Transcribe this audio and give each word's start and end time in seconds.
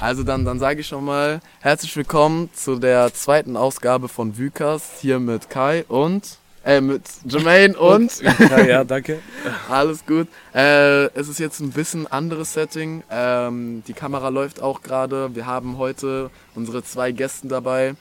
Also 0.00 0.24
dann, 0.24 0.44
dann 0.44 0.58
sage 0.58 0.80
ich 0.80 0.86
schon 0.86 1.06
mal 1.06 1.40
herzlich 1.60 1.96
willkommen 1.96 2.50
zu 2.52 2.76
der 2.76 3.14
zweiten 3.14 3.56
Ausgabe 3.56 4.08
von 4.08 4.36
Vykas 4.36 5.00
hier 5.00 5.18
mit 5.18 5.48
Kai 5.48 5.86
und 5.88 6.36
äh, 6.66 6.82
mit 6.82 7.02
Jermaine 7.24 7.76
und 7.78 8.12
Ja, 8.20 8.60
ja, 8.62 8.84
danke. 8.84 9.20
alles 9.70 10.04
gut. 10.04 10.28
Äh, 10.54 11.06
es 11.18 11.28
ist 11.28 11.38
jetzt 11.38 11.60
ein 11.60 11.70
bisschen 11.70 12.06
anderes 12.06 12.52
Setting. 12.52 13.04
Ähm, 13.10 13.84
die 13.88 13.94
Kamera 13.94 14.28
läuft 14.28 14.60
auch 14.60 14.82
gerade. 14.82 15.34
Wir 15.34 15.46
haben 15.46 15.78
heute 15.78 16.30
unsere 16.54 16.84
zwei 16.84 17.12
Gäste 17.12 17.48
dabei. 17.48 17.94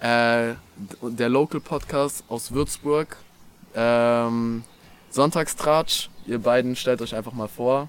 Äh, 0.00 0.54
der 1.02 1.28
Local 1.28 1.60
Podcast 1.60 2.24
aus 2.28 2.52
Würzburg. 2.52 3.18
Ähm, 3.74 4.64
Sonntagstratsch. 5.10 6.08
Ihr 6.26 6.38
beiden 6.38 6.76
stellt 6.76 7.02
euch 7.02 7.14
einfach 7.14 7.32
mal 7.32 7.48
vor. 7.48 7.88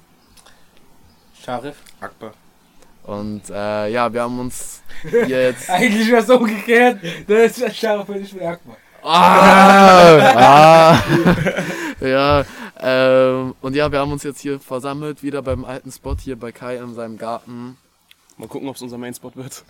Scharif. 1.41 1.75
Akbar. 2.01 2.33
Und 3.03 3.49
äh, 3.49 3.89
ja, 3.89 4.11
wir 4.13 4.21
haben 4.21 4.39
uns 4.39 4.81
hier 5.09 5.27
jetzt. 5.27 5.69
Eigentlich 5.69 6.11
war 6.11 6.19
es 6.19 6.29
umgekehrt. 6.29 6.99
Das 7.27 7.57
ist 7.57 7.83
und 7.83 8.15
ich 8.15 8.33
bin 8.33 8.47
Akbar. 8.47 8.77
Ah, 9.05 10.95
ah, 10.95 11.03
ja, 11.99 12.45
ähm, 12.79 13.53
und 13.61 13.75
ja, 13.75 13.91
wir 13.91 13.99
haben 13.99 14.13
uns 14.13 14.23
jetzt 14.23 14.39
hier 14.39 14.61
versammelt, 14.61 15.21
wieder 15.21 15.41
beim 15.41 15.65
alten 15.65 15.91
Spot 15.91 16.15
hier 16.17 16.37
bei 16.37 16.53
Kai 16.53 16.77
in 16.77 16.95
seinem 16.95 17.17
Garten. 17.17 17.77
Mal 18.37 18.47
gucken, 18.47 18.69
ob 18.69 18.77
es 18.77 18.81
unser 18.81 18.97
Mainspot 18.97 19.35
wird. 19.35 19.65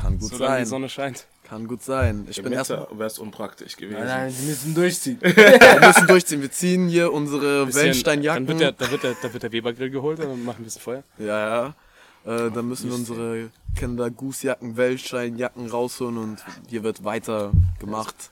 Kann 0.00 0.18
gut 0.18 0.30
Solange 0.30 0.56
die 0.56 0.64
sein. 0.64 0.66
Sonne 0.66 0.88
scheint. 0.88 1.26
Kann 1.44 1.66
gut 1.66 1.82
sein. 1.82 2.26
Ich 2.28 2.38
Im 2.38 2.44
bin. 2.44 2.54
Winter 2.54 2.88
wäre 2.92 3.06
es 3.06 3.18
unpraktisch 3.18 3.76
gewesen. 3.76 3.98
Nein, 3.98 4.06
nein, 4.06 4.30
sie 4.30 4.46
müssen 4.46 4.74
durchziehen. 4.74 5.18
Wir 5.22 5.80
müssen 5.86 6.06
durchziehen. 6.06 6.42
Wir 6.42 6.50
ziehen 6.50 6.88
hier 6.88 7.12
unsere 7.12 7.72
Wellensteinjacken. 7.74 8.46
Dann 8.46 8.58
wird, 8.58 8.80
der, 8.80 8.86
da, 8.86 8.90
wird 8.90 9.02
der, 9.02 9.16
da 9.22 9.32
wird 9.32 9.42
der 9.42 9.52
Webergrill 9.52 9.90
geholt, 9.90 10.18
dann 10.18 10.28
machen 10.28 10.44
wir 10.44 10.54
ein 10.54 10.64
bisschen 10.64 10.82
Feuer. 10.82 11.02
ja, 11.18 11.26
ja. 11.64 11.74
Äh, 12.24 12.50
dann 12.50 12.68
müssen 12.68 12.88
wir 12.88 12.96
unsere 12.96 13.50
Kinder 13.76 14.10
Gußjacken, 14.10 14.76
Wellensteinjacken 14.76 15.68
rausholen 15.70 16.18
und 16.18 16.44
hier 16.68 16.82
wird 16.82 17.04
weiter 17.04 17.52
gemacht. 17.78 18.30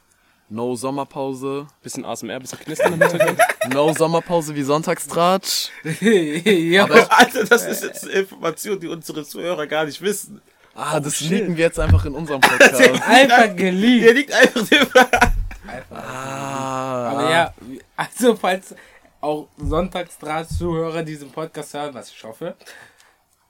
No 0.48 0.77
Sommerpause. 0.77 1.67
Bisschen 1.83 2.05
ASMR, 2.05 2.39
bisschen 2.39 2.61
Knistern 2.61 2.95
im 2.95 3.03
Hintergrund. 3.03 3.39
No 3.73 3.93
Sommerpause 3.93 4.55
wie 4.55 4.62
Sonntagstratsch. 4.62 5.70
ja, 6.01 6.84
Alter, 6.84 7.45
das 7.45 7.67
ist 7.67 7.83
jetzt 7.83 8.05
eine 8.05 8.12
Information, 8.20 8.78
die 8.78 8.87
unsere 8.87 9.25
Zuhörer 9.25 9.67
gar 9.67 9.84
nicht 9.84 10.00
wissen. 10.00 10.41
Ah, 10.75 11.00
das 11.00 11.21
leaken 11.21 11.56
wir 11.56 11.65
jetzt 11.65 11.81
einfach 11.81 12.05
in 12.05 12.15
unserem 12.15 12.41
Podcast. 12.43 12.81
einfach 13.09 13.45
Hier 13.45 13.55
geliebt. 13.55 14.15
liegt 14.15 14.33
einfach 14.33 14.69
der 14.69 14.87
ah, 15.91 17.11
Aber 17.11 17.31
ja, 17.31 17.55
also 17.97 18.37
falls 18.37 18.75
auch 19.21 19.48
Sonntagsdraht-Zuhörer 19.56 21.03
diesen 21.03 21.31
Podcast 21.31 21.75
hören, 21.75 21.95
was 21.95 22.11
ich 22.11 22.23
hoffe, 22.23 22.55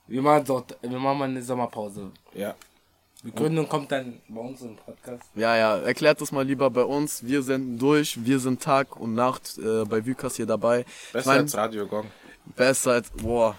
wir 0.07 0.21
machen, 0.21 0.43
dort, 0.45 0.77
wir 0.81 0.99
machen 0.99 1.17
mal 1.19 1.25
eine 1.29 1.41
Sommerpause. 1.41 2.11
Ja. 2.33 2.55
Begründung 3.23 3.67
kommt 3.67 3.91
dann 3.91 4.21
bei 4.29 4.39
uns 4.41 4.61
im 4.61 4.75
Podcast. 4.75 5.23
Ja, 5.35 5.55
ja, 5.57 5.77
erklärt 5.79 6.21
das 6.21 6.31
mal 6.31 6.45
lieber 6.45 6.69
bei 6.69 6.83
uns. 6.83 7.25
Wir 7.25 7.41
senden 7.41 7.77
durch, 7.77 8.23
wir 8.23 8.39
sind 8.39 8.61
Tag 8.61 8.95
und 8.95 9.15
Nacht 9.15 9.57
äh, 9.57 9.83
bei 9.85 10.05
Vykas 10.05 10.35
hier 10.35 10.45
dabei. 10.45 10.85
Besser 11.11 11.31
mein- 11.31 11.41
als 11.41 11.55
Radio 11.57 11.87
Gong. 11.87 12.05
Besser 12.55 12.91
als, 12.93 13.09
boah, 13.09 13.55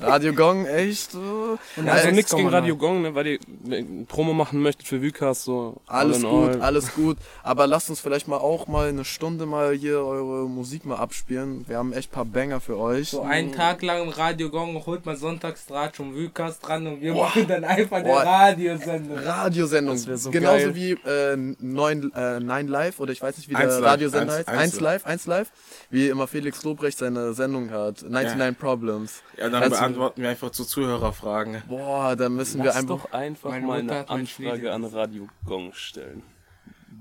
Radio 0.00 0.32
Gong, 0.34 0.66
echt? 0.66 1.14
Und 1.14 1.88
Also 1.88 2.10
nichts 2.10 2.34
gegen 2.34 2.48
6,9. 2.48 2.52
Radio 2.52 2.76
Gong, 2.76 3.02
ne, 3.02 3.14
weil 3.14 3.26
ihr 3.26 3.38
ein 3.66 4.06
Promo 4.06 4.32
machen 4.34 4.60
möchtet 4.62 4.86
für 4.86 5.00
Vykas, 5.02 5.44
so. 5.44 5.80
Alles 5.86 6.22
gut, 6.22 6.54
all. 6.56 6.60
alles 6.62 6.92
gut. 6.94 7.16
Aber 7.42 7.66
lasst 7.66 7.88
uns 7.90 8.00
vielleicht 8.00 8.28
mal 8.28 8.36
auch 8.36 8.66
mal 8.68 8.88
eine 8.88 9.04
Stunde 9.04 9.46
mal 9.46 9.72
hier 9.74 9.98
eure 10.04 10.48
Musik 10.48 10.84
mal 10.84 10.96
abspielen. 10.96 11.64
Wir 11.68 11.78
haben 11.78 11.92
echt 11.92 12.10
paar 12.12 12.24
Banger 12.26 12.60
für 12.60 12.78
euch. 12.78 13.10
So 13.10 13.22
einen 13.22 13.52
Tag 13.52 13.82
lang 13.82 14.02
im 14.02 14.08
Radio 14.10 14.50
Gong 14.50 14.84
holt 14.86 15.06
man 15.06 15.16
Sonntagsdraht 15.16 15.96
schon 15.96 16.14
Wükas 16.14 16.60
dran 16.60 16.86
und 16.86 17.00
wir 17.00 17.14
machen 17.14 17.46
dann 17.48 17.64
einfach 17.64 18.02
Boah. 18.02 18.20
eine 18.20 18.30
Radiosendung. 18.30 19.18
Radiosendung. 19.18 19.96
So 19.96 20.30
Genauso 20.30 20.72
geil. 20.72 20.74
wie 20.74 20.90
äh, 21.08 21.36
9, 21.36 22.12
äh, 22.14 22.40
9 22.40 22.68
Live 22.68 23.00
oder 23.00 23.12
ich 23.12 23.22
weiß 23.22 23.36
nicht, 23.38 23.48
wie 23.48 23.56
Eins 23.56 23.76
der 23.76 23.82
Radiosender 23.84 24.34
eins- 24.34 24.46
heißt. 24.46 24.48
eins 24.48 24.72
1 24.74 24.80
Live, 24.80 25.06
1 25.06 25.26
Live. 25.26 25.50
Wie 25.90 26.08
immer 26.08 26.26
Felix 26.26 26.62
Lobrecht 26.64 26.98
seine 26.98 27.32
Sendung 27.32 27.70
hat. 27.70 28.02
99 28.08 28.58
Problems. 28.58 29.22
Ja, 29.36 29.48
dann 29.48 29.69
beantworten 29.70 30.22
wir 30.22 30.28
einfach 30.28 30.50
zu 30.50 30.64
Zuhörerfragen. 30.64 31.62
Boah, 31.68 32.16
da 32.16 32.28
müssen 32.28 32.58
wir 32.58 32.66
Lass 32.66 32.76
einfach. 32.76 33.04
doch 33.04 33.12
einfach 33.12 33.50
Meine 33.50 33.66
mal 33.66 33.78
eine 33.80 34.08
Anfrage 34.08 34.72
an 34.72 34.84
Radio 34.84 35.28
Gong 35.46 35.72
stellen. 35.72 36.22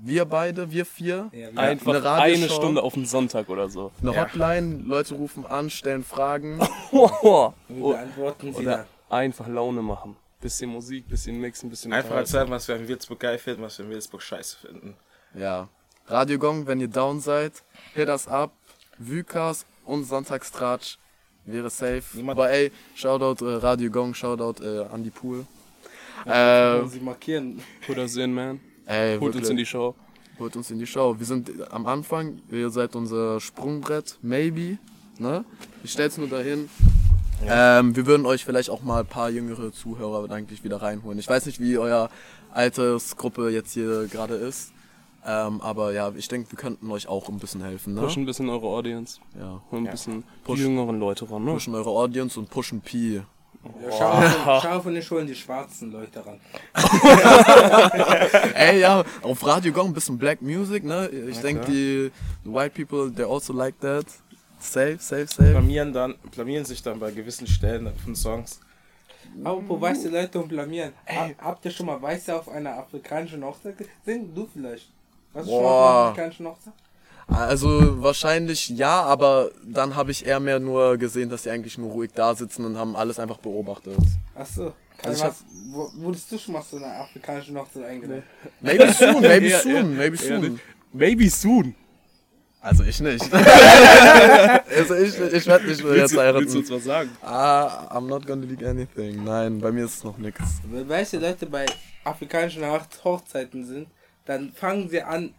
Wir 0.02 0.26
beide, 0.26 0.72
wir 0.72 0.86
vier. 0.86 1.30
Ja, 1.34 1.50
Einfach 1.56 1.96
eine 1.96 2.12
eine. 2.12 2.50
Stunde 2.50 2.82
auf 2.84 2.94
den 2.94 3.06
Sonntag 3.06 3.50
oder 3.50 3.68
so. 3.70 3.92
Eine 4.02 4.14
Ja. 4.14 4.24
Hotline, 4.24 4.84
Leute 4.86 5.16
rufen 5.16 5.46
an, 5.46 5.70
stellen 5.70 6.04
Fragen. 6.04 6.60
Oh, 6.92 7.54
wir 7.68 7.94
beantworten 7.94 8.54
sie 8.54 8.62
oder 8.64 8.78
dann. 8.78 8.86
einfach 9.10 9.48
Laune 9.48 9.82
machen. 9.82 10.16
Bisschen 10.42 10.70
Musik, 10.72 11.08
bisschen 11.10 11.40
mixen, 11.40 11.70
bisschen 11.70 11.92
Einfach 11.94 12.16
erzählen, 12.16 12.50
was 12.50 12.68
wir 12.68 12.76
in 12.78 12.88
Würzburg 12.88 13.20
geil 13.20 13.38
finden, 13.38 13.62
was 13.62 13.78
wir 13.78 13.86
in 13.86 13.92
Würzburg 13.92 14.22
scheiße 14.22 14.58
finden. 14.58 14.96
Ja. 15.34 15.68
Radio 16.08 16.40
Gong, 16.40 16.66
wenn 16.66 16.80
ihr 16.80 16.88
down 16.88 17.20
seid, 17.20 17.62
hit 17.94 18.08
das 18.08 18.28
ab. 18.28 18.52
Vykas 18.98 19.66
und 19.86 20.06
Sonntagstratsch 20.06 20.98
wäre 21.52 21.70
safe. 21.70 22.04
Niemand- 22.14 22.38
Aber 22.40 22.50
ey, 22.52 22.72
Shoutout 22.96 23.46
äh, 23.46 23.56
Radio 23.56 23.90
Gong, 23.92 24.14
Shoutout 24.14 24.64
äh, 24.64 24.86
an 24.94 25.04
die 25.04 25.10
Pool. 25.10 25.46
Äh, 26.26 26.86
sie 26.88 27.00
markieren. 27.00 27.62
Put 27.86 27.98
us 27.98 28.16
in, 28.18 28.34
man. 28.34 28.60
ey, 28.86 29.18
Holt 29.20 29.36
uns 29.36 29.36
wirklich, 29.36 29.50
in 29.52 29.58
die 29.58 29.66
Show. 29.66 29.96
holt 30.38 30.56
uns 30.56 30.70
in 30.72 30.80
die 30.80 30.88
Show. 30.88 31.16
Wir 31.18 31.26
sind 31.26 31.50
am 31.72 31.86
Anfang, 31.86 32.40
ihr 32.52 32.70
seid 32.70 32.96
unser 32.96 33.40
Sprungbrett, 33.40 34.18
maybe. 34.22 34.78
Ne? 35.18 35.46
Ich 35.84 35.92
stell's 35.92 36.18
nur 36.18 36.28
dahin. 36.28 36.70
Ähm, 37.48 37.96
wir 37.96 38.06
würden 38.06 38.26
euch 38.26 38.44
vielleicht 38.44 38.70
auch 38.70 38.84
mal 38.84 39.00
ein 39.02 39.06
paar 39.06 39.30
jüngere 39.30 39.72
Zuhörer 39.72 40.30
eigentlich 40.30 40.64
wieder 40.66 40.82
reinholen. 40.82 41.20
Ich 41.20 41.28
weiß 41.30 41.46
nicht, 41.46 41.62
wie 41.62 41.78
euer 41.78 42.10
Altersgruppe 42.52 43.50
jetzt 43.50 43.74
hier 43.74 44.08
gerade 44.08 44.36
ist. 44.36 44.72
Ähm, 45.26 45.60
aber 45.62 45.92
ja, 45.92 46.12
ich 46.16 46.28
denke, 46.28 46.52
wir 46.52 46.58
könnten 46.58 46.90
euch 46.92 47.08
auch 47.08 47.28
ein 47.30 47.38
bisschen 47.40 47.62
helfen. 47.62 47.94
Ne? 47.94 48.02
Pushen 48.02 48.24
ein 48.24 48.26
bisschen 48.26 48.50
eure 48.50 48.68
Audience. 48.68 49.20
Ja. 49.38 49.62
Holen 49.72 49.84
ein 49.84 49.86
Ja. 49.86 49.92
bisschen 49.92 50.24
Push. 50.44 50.58
die 50.58 50.64
jüngeren 50.64 51.00
Leute 51.00 51.30
ran, 51.30 51.44
ne? 51.44 51.54
Pushen 51.54 51.76
eure 51.76 51.90
Audience 51.90 52.40
und 52.40 52.50
pushen 52.50 52.80
Pi. 52.82 53.22
Ja, 53.84 53.92
Scharf, 53.92 54.62
Scharf 54.62 54.86
und 54.86 54.96
ich 54.96 55.12
holen 55.12 55.28
die 55.28 55.36
schwarzen 55.36 55.92
Leute 55.92 56.26
ran. 56.26 56.40
Ey, 58.54 58.80
ja, 58.80 59.04
auf 59.22 59.46
Radio 59.46 59.74
Gong 59.74 59.88
ein 59.88 59.94
bisschen 59.94 60.18
Black 60.18 60.42
Music, 60.42 60.84
ne? 60.86 61.10
Ich 61.10 61.40
denke, 61.40 61.66
die 61.70 62.12
White 62.46 62.86
People, 62.86 63.14
they 63.14 63.26
also 63.26 63.52
like 63.52 63.78
that. 63.82 64.06
Safe, 64.60 64.98
safe, 65.00 65.28
safe. 65.28 65.52
Blamieren, 65.52 65.92
dann, 65.94 66.16
blamieren 66.32 66.64
sich 66.66 66.82
dann 66.82 67.00
bei 67.00 67.12
gewissen 67.12 67.48
Stellen 67.48 67.92
von 68.04 68.16
Songs. 68.16 68.60
Apropos 69.44 69.80
weiße 69.82 70.10
Leute 70.10 70.40
und 70.40 70.48
blamieren. 70.50 70.94
Ha, 71.08 71.30
habt 71.40 71.64
ihr 71.66 71.72
schon 71.72 71.86
mal 71.86 72.02
Weiße 72.02 72.36
auf 72.36 72.50
einer 72.50 72.78
afrikanischen 72.78 73.44
Hochzeit 73.44 73.78
gesehen? 73.78 74.34
Du 74.34 74.48
vielleicht. 74.52 74.90
Warst 75.34 75.48
du 75.48 75.52
schon 75.52 75.62
mal 75.64 75.70
Boah. 75.70 75.92
einer 76.00 76.08
afrikanischen 76.10 76.46
Hochzeit? 76.48 76.74
Also 77.28 78.02
wahrscheinlich 78.02 78.70
ja, 78.70 79.04
aber 79.04 79.52
dann 79.64 79.96
habe 79.96 80.10
ich 80.10 80.26
eher 80.26 80.40
mehr 80.40 80.60
nur 80.60 80.98
gesehen, 80.98 81.30
dass 81.30 81.44
die 81.44 81.52
eigentlich 81.52 81.78
nur 81.78 81.92
ruhig 81.92 82.10
da 82.16 82.34
sitzen 82.34 82.66
und 82.66 82.76
haben 82.78 82.96
alles 82.96 83.20
einfach 83.20 83.38
beobachtet. 83.38 83.98
Achso. 84.34 84.74
Also 84.74 84.74
Also 85.04 85.24
ich 85.24 85.30
was, 85.30 85.44
wo, 85.72 85.90
wurdest 86.04 86.32
du 86.32 86.38
schon 86.40 86.56
mal 86.56 86.64
zu 86.64 86.78
einer 86.78 86.88
afrikanischen 87.02 87.56
Hochzeit 87.58 87.84
eingeladen? 87.86 88.24
Maybe 88.62 88.92
soon, 88.92 89.22
maybe 89.22 89.50
soon, 89.64 89.74
ja, 89.76 89.84
maybe 89.84 90.16
ja, 90.18 90.22
soon. 90.42 90.60
Maybe 90.92 91.30
soon. 91.30 91.76
Also 92.62 92.84
ich 92.84 93.00
nicht. 93.00 93.24
also 93.34 94.96
ich, 94.96 95.18
ich 95.20 95.48
werde 95.48 95.68
nicht 95.68 95.84
mehr 95.84 95.96
jetzt 95.96 96.14
du, 96.14 96.16
willst 96.16 96.16
du 96.16 96.20
heiraten. 96.20 96.58
uns 96.58 96.70
was 96.72 96.84
sagen? 96.84 97.10
Ah, 97.22 97.88
I'm 97.96 98.08
not 98.08 98.26
gonna 98.26 98.46
leak 98.46 98.64
anything. 98.66 99.24
Nein, 99.24 99.60
bei 99.60 99.72
mir 99.72 99.86
ist 99.86 99.98
es 99.98 100.04
noch 100.04 100.18
nix. 100.18 100.40
Wenn 100.70 100.90
weiße 100.90 101.18
Leute 101.20 101.46
bei 101.46 101.66
afrikanischen 102.04 102.64
Hoch- 102.66 102.82
Hochzeiten 103.04 103.64
sind, 103.66 103.88
dann 104.30 104.52
fangen 104.54 104.88
sie 104.90 105.02
an, 105.02 105.34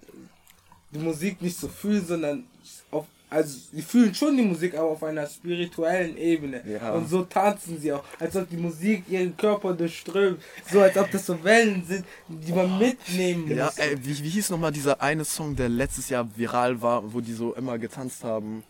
die 0.90 0.98
Musik 0.98 1.40
nicht 1.40 1.56
zu 1.56 1.68
fühlen, 1.68 2.04
sondern 2.04 2.44
auf, 2.90 3.06
also 3.30 3.56
sie 3.72 3.82
fühlen 3.82 4.12
schon 4.12 4.36
die 4.36 4.42
Musik, 4.42 4.74
aber 4.74 4.88
auf 4.88 5.04
einer 5.04 5.28
spirituellen 5.28 6.16
Ebene. 6.16 6.60
Ja. 6.66 6.94
Und 6.94 7.08
so 7.08 7.22
tanzen 7.22 7.78
sie 7.78 7.92
auch, 7.92 8.02
als 8.18 8.34
ob 8.34 8.50
die 8.50 8.56
Musik 8.56 9.04
ihren 9.08 9.36
Körper 9.36 9.74
durchströmt, 9.74 10.42
so 10.68 10.80
als 10.80 10.96
ob 10.96 11.08
das 11.12 11.24
so 11.24 11.42
Wellen 11.44 11.84
sind, 11.86 12.04
die 12.26 12.52
man 12.52 12.78
mitnehmen 12.78 13.42
muss. 13.42 13.56
Ja, 13.56 13.72
ey, 13.76 13.96
wie, 14.04 14.24
wie 14.24 14.28
hieß 14.28 14.50
nochmal 14.50 14.72
dieser 14.72 15.00
eine 15.00 15.24
Song, 15.24 15.54
der 15.54 15.68
letztes 15.68 16.08
Jahr 16.08 16.28
viral 16.36 16.82
war, 16.82 17.14
wo 17.14 17.20
die 17.20 17.34
so 17.34 17.54
immer 17.54 17.78
getanzt 17.78 18.24
haben? 18.24 18.64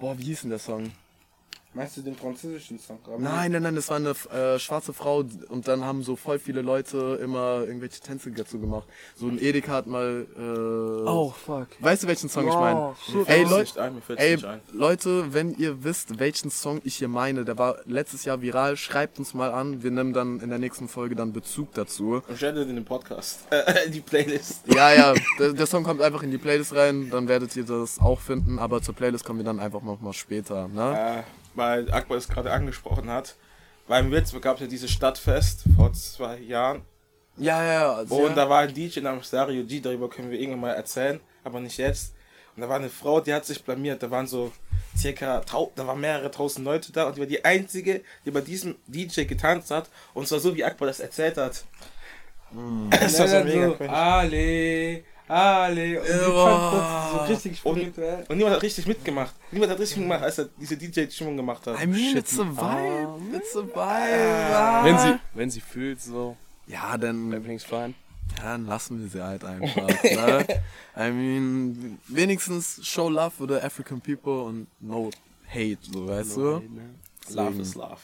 Boah, 0.00 0.18
wie 0.18 0.24
hieß 0.24 0.40
denn 0.40 0.50
der 0.50 0.58
Song? 0.58 0.90
Meinst 1.74 1.96
du 1.96 2.02
den 2.02 2.14
französischen 2.14 2.78
Song? 2.78 2.98
Nein, 3.18 3.52
nein, 3.52 3.62
nein, 3.62 3.74
das 3.74 3.88
war 3.88 3.96
eine 3.96 4.10
äh, 4.30 4.58
schwarze 4.58 4.92
Frau 4.92 5.24
und 5.48 5.66
dann 5.68 5.84
haben 5.84 6.02
so 6.02 6.16
voll 6.16 6.38
viele 6.38 6.60
Leute 6.60 7.18
immer 7.22 7.64
irgendwelche 7.66 8.00
Tänze 8.00 8.30
dazu 8.30 8.58
gemacht. 8.58 8.86
So 9.16 9.26
ein 9.28 9.38
Edeka 9.40 9.72
hat 9.72 9.86
mal. 9.86 10.26
Äh, 10.36 11.08
Oh, 11.08 11.30
fuck. 11.30 11.68
Weißt 11.80 12.02
du, 12.02 12.08
welchen 12.08 12.28
Song 12.28 12.46
ich 12.46 12.54
Oh, 12.54 12.60
meine? 12.60 12.94
Ey, 13.26 13.44
nicht 13.46 13.78
ein, 13.78 14.02
ey, 14.16 14.32
nicht 14.34 14.44
ein. 14.44 14.60
Leute, 14.72 15.32
wenn 15.32 15.54
ihr 15.56 15.82
wisst, 15.82 16.18
welchen 16.18 16.50
Song 16.50 16.80
ich 16.84 16.96
hier 16.96 17.08
meine, 17.08 17.44
der 17.44 17.56
war 17.58 17.76
letztes 17.86 18.24
Jahr 18.24 18.42
viral, 18.42 18.76
schreibt 18.76 19.18
uns 19.18 19.32
mal 19.32 19.50
an. 19.50 19.82
Wir 19.82 19.90
nehmen 19.90 20.12
dann 20.12 20.40
in 20.40 20.50
der 20.50 20.58
nächsten 20.58 20.88
Folge 20.88 21.14
dann 21.16 21.32
Bezug 21.32 21.72
dazu. 21.74 22.22
Und 22.28 22.36
stell 22.36 22.54
dir 22.54 22.66
den 22.66 22.84
Podcast, 22.84 23.40
äh, 23.50 23.88
die 23.88 24.00
Playlist. 24.00 24.62
Ja, 24.66 24.92
ja, 24.92 25.14
der, 25.38 25.52
der 25.54 25.66
Song 25.66 25.84
kommt 25.84 26.02
einfach 26.02 26.22
in 26.22 26.30
die 26.30 26.38
Playlist 26.38 26.74
rein, 26.74 27.08
dann 27.10 27.28
werdet 27.28 27.56
ihr 27.56 27.64
das 27.64 27.98
auch 27.98 28.20
finden, 28.20 28.58
aber 28.58 28.82
zur 28.82 28.94
Playlist 28.94 29.24
kommen 29.24 29.38
wir 29.40 29.44
dann 29.44 29.58
einfach 29.58 29.82
noch 29.82 30.00
mal 30.00 30.12
später, 30.12 30.68
ne? 30.68 31.20
Äh, 31.20 31.41
weil 31.54 31.90
Akbar 31.92 32.18
es 32.18 32.28
gerade 32.28 32.52
angesprochen 32.52 33.10
hat, 33.10 33.36
in 33.88 34.10
Würzburg 34.10 34.42
gab 34.42 34.54
es 34.56 34.62
ja 34.62 34.66
dieses 34.66 34.90
Stadtfest 34.90 35.64
vor 35.76 35.92
zwei 35.92 36.38
Jahren. 36.38 36.82
Ja, 37.36 37.64
ja, 37.64 37.92
also, 37.94 38.14
Und 38.14 38.30
ja. 38.30 38.34
da 38.34 38.48
war 38.48 38.60
ein 38.60 38.74
DJ 38.74 39.00
namens 39.00 39.30
Dario 39.30 39.64
G, 39.64 39.80
darüber 39.80 40.08
können 40.08 40.30
wir 40.30 40.38
irgendwann 40.38 40.60
mal 40.60 40.72
erzählen, 40.72 41.20
aber 41.44 41.60
nicht 41.60 41.78
jetzt. 41.78 42.14
Und 42.54 42.62
da 42.62 42.68
war 42.68 42.76
eine 42.76 42.90
Frau, 42.90 43.20
die 43.20 43.32
hat 43.32 43.46
sich 43.46 43.64
blamiert. 43.64 44.02
Da 44.02 44.10
waren 44.10 44.26
so 44.26 44.52
circa, 44.96 45.40
da 45.74 45.86
waren 45.86 46.00
mehrere 46.00 46.30
tausend 46.30 46.66
Leute 46.66 46.92
da 46.92 47.04
und 47.04 47.16
die 47.16 47.20
war 47.20 47.26
die 47.26 47.44
einzige, 47.44 48.02
die 48.26 48.30
bei 48.30 48.42
diesem 48.42 48.76
DJ 48.86 49.22
getanzt 49.24 49.70
hat. 49.70 49.88
Und 50.12 50.28
zwar 50.28 50.40
so, 50.40 50.54
wie 50.54 50.64
Akbar 50.64 50.88
das 50.88 51.00
erzählt 51.00 51.36
hat. 51.36 51.64
Das 52.90 53.18
war 53.18 53.28
so 53.28 53.44
mega 53.44 53.74
so. 53.78 53.84
Ale, 53.84 55.04
Ale. 55.32 56.00
Und 56.00 56.06
die 56.06 56.10
Ja. 56.12 56.70
das 56.70 57.12
so 57.12 57.32
richtig 57.32 57.64
Und- 57.64 57.76
spirituell. 57.78 58.24
Und 58.28 58.36
niemand 58.36 58.56
hat 58.56 58.62
richtig 58.62 58.86
mitgemacht. 58.86 59.34
Niemand 59.50 59.72
hat 59.72 59.78
richtig 59.78 59.98
mitgemacht, 59.98 60.22
als 60.24 60.38
er 60.38 60.48
diese 60.60 60.76
DJ-Stimmung 60.76 61.36
gemacht 61.36 61.66
hat. 61.66 61.82
I 61.82 61.86
mean, 61.86 62.16
it's 62.16 62.38
a 62.38 62.44
vibe. 62.44 63.36
It's 63.36 63.56
a 63.56 63.62
vibe. 63.62 64.54
Ah. 64.54 64.84
Wenn 64.84 64.98
sie, 64.98 65.18
wenn 65.34 65.50
sie 65.50 65.60
fühlt, 65.60 66.00
so, 66.02 66.36
Ja, 66.66 66.96
dann, 66.98 67.32
everything's 67.32 67.64
fine. 67.64 67.94
ja, 68.36 68.44
dann 68.52 68.66
lassen 68.66 69.00
wir 69.00 69.08
sie 69.08 69.22
halt 69.24 69.44
einfach. 69.52 69.86
ne? 70.04 70.46
I 70.96 71.10
mean, 71.10 71.98
wenigstens 72.08 72.80
show 72.86 73.08
love 73.08 73.30
for 73.30 73.48
the 73.48 73.56
African 73.56 74.00
people 74.00 74.42
und 74.44 74.66
no 74.80 75.10
hate, 75.48 75.78
so 75.92 76.06
weißt 76.08 76.36
du. 76.36 76.62
Love 77.30 77.60
is 77.60 77.74
love. 77.74 77.98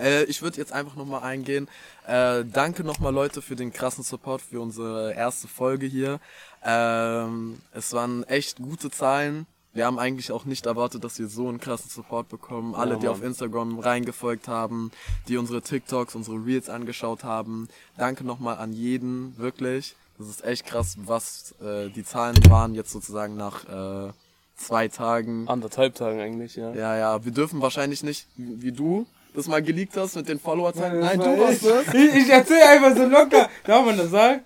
Äh, 0.00 0.24
ich 0.24 0.42
würde 0.42 0.58
jetzt 0.58 0.72
einfach 0.72 0.96
nochmal 0.96 1.22
eingehen. 1.22 1.68
Äh, 2.06 2.44
danke 2.44 2.84
nochmal 2.84 3.12
Leute 3.12 3.42
für 3.42 3.56
den 3.56 3.72
krassen 3.72 4.04
Support 4.04 4.42
für 4.42 4.60
unsere 4.60 5.14
erste 5.14 5.48
Folge 5.48 5.86
hier. 5.86 6.20
Ähm, 6.64 7.60
es 7.72 7.92
waren 7.92 8.24
echt 8.24 8.56
gute 8.58 8.90
Zahlen. 8.90 9.46
Wir 9.72 9.86
haben 9.86 10.00
eigentlich 10.00 10.32
auch 10.32 10.46
nicht 10.46 10.66
erwartet, 10.66 11.04
dass 11.04 11.18
wir 11.20 11.28
so 11.28 11.48
einen 11.48 11.60
krassen 11.60 11.90
Support 11.90 12.28
bekommen. 12.28 12.74
Alle, 12.74 12.98
die 12.98 13.06
auf 13.06 13.22
Instagram 13.22 13.78
reingefolgt 13.78 14.48
haben, 14.48 14.90
die 15.28 15.36
unsere 15.36 15.62
TikToks, 15.62 16.16
unsere 16.16 16.44
Reels 16.44 16.68
angeschaut 16.68 17.22
haben. 17.22 17.68
Danke 17.96 18.24
nochmal 18.24 18.58
an 18.58 18.72
jeden, 18.72 19.38
wirklich. 19.38 19.94
Das 20.18 20.28
ist 20.28 20.44
echt 20.44 20.66
krass, 20.66 20.96
was 21.04 21.54
äh, 21.62 21.88
die 21.88 22.04
Zahlen 22.04 22.36
waren 22.50 22.74
jetzt 22.74 22.90
sozusagen 22.90 23.36
nach 23.36 23.64
äh, 24.08 24.12
zwei 24.56 24.88
Tagen. 24.88 25.46
Anderthalb 25.48 25.94
Tagen 25.94 26.20
eigentlich, 26.20 26.56
ja. 26.56 26.74
Ja, 26.74 26.96
ja, 26.96 27.24
wir 27.24 27.32
dürfen 27.32 27.62
wahrscheinlich 27.62 28.02
nicht, 28.02 28.26
wie 28.36 28.60
wie 28.62 28.72
du 28.72 29.06
das 29.34 29.46
mal 29.48 29.62
geleakt 29.62 29.96
hast 29.96 30.16
mit 30.16 30.28
den 30.28 30.38
Followerzahlen. 30.40 31.00
Nein, 31.00 31.18
war 31.18 31.26
du 31.34 31.40
warst 31.40 31.64
das. 31.64 31.94
Ich, 31.94 32.14
ich 32.14 32.30
erzähl 32.30 32.62
einfach 32.62 32.96
so 32.96 33.04
locker. 33.06 33.48
Darf 33.64 33.84
man 33.86 33.96
das 33.96 34.10
sagen? 34.10 34.40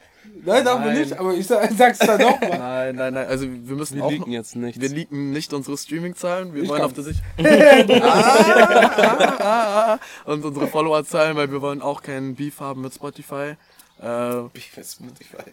Nein, 0.47 0.65
darf 0.65 0.79
man 0.79 0.89
Nein. 0.89 0.99
nicht, 1.01 1.19
aber 1.19 1.33
ich 1.33 1.47
sag, 1.47 1.71
sag's 1.73 1.99
dann 2.01 2.21
nochmal. 2.21 2.59
Nein, 2.59 2.97
nein, 2.97 3.15
nein, 3.15 3.27
also 3.29 3.47
wir 3.49 3.77
müssen 3.77 3.97
Wir 3.97 4.05
auch 4.05 4.11
leaken 4.11 4.25
noch, 4.31 4.33
jetzt 4.33 4.57
nichts. 4.57 4.81
wir 4.81 4.89
leaken 4.91 5.33
nicht 5.33 5.53
unsere 5.55 5.79
Streaming-Zahlen, 5.79 6.53
wir 6.55 6.63
Ich 6.65 6.69
wollen 6.69 6.81
kann. 6.81 6.87
auf 6.87 6.93
der 6.93 7.05
Sicht. 7.05 7.23
ah, 7.39 8.05
ah, 8.11 9.37
ah, 9.41 9.99
ah. 10.27 10.31
Und 10.31 10.45
unsere 10.45 10.67
Followerzahlen, 10.67 11.37
weil 11.37 11.51
wir 11.51 11.63
wollen 11.63 11.81
auch 11.83 12.03
keinen 12.03 12.35
Beef 12.35 12.61
haben 12.61 12.83
mit 12.83 12.93
Spotify. 12.95 13.55
Äh, 14.03 14.47
Ich 14.55 14.71
find's 14.71 14.95
Spotify. 14.95 15.51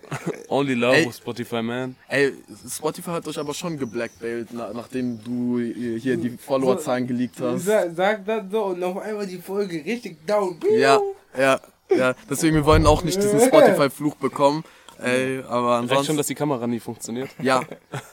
Only 0.49 0.73
love 0.73 0.95
Ey. 0.95 1.05
with 1.07 1.17
Spotify, 1.17 1.61
man. 1.61 1.95
ey, 2.09 2.33
Spotify 2.69 3.11
hat 3.11 3.27
euch 3.27 3.37
aber 3.39 3.53
schon 3.53 3.77
geblackbailt, 3.77 4.49
na, 4.51 4.71
nachdem 4.73 5.23
du 5.23 5.59
hier 5.59 6.17
die 6.17 6.31
Followerzahlen 6.37 7.07
geleakt 7.07 7.39
hast. 7.39 7.65
Sag, 7.65 7.91
sag 7.95 8.25
das 8.25 8.43
so 8.51 8.63
und 8.65 8.83
auf 8.83 8.97
einmal 8.97 9.27
die 9.27 9.37
Folge 9.37 9.83
richtig 9.85 10.25
down. 10.25 10.59
Ja, 10.75 10.99
ja, 11.37 11.59
ja. 11.95 12.15
Deswegen, 12.29 12.55
wir 12.55 12.65
wollen 12.65 12.85
auch 12.87 13.03
nicht 13.03 13.21
diesen 13.21 13.39
Spotify-Fluch 13.47 14.15
bekommen. 14.15 14.63
Ey, 15.03 15.39
aber 15.47 15.77
Reicht 15.79 15.87
schon, 15.89 15.97
ansonsten. 15.97 16.17
dass 16.17 16.27
die 16.27 16.35
Kamera 16.35 16.67
nie 16.67 16.79
funktioniert. 16.79 17.29
Ja, 17.41 17.63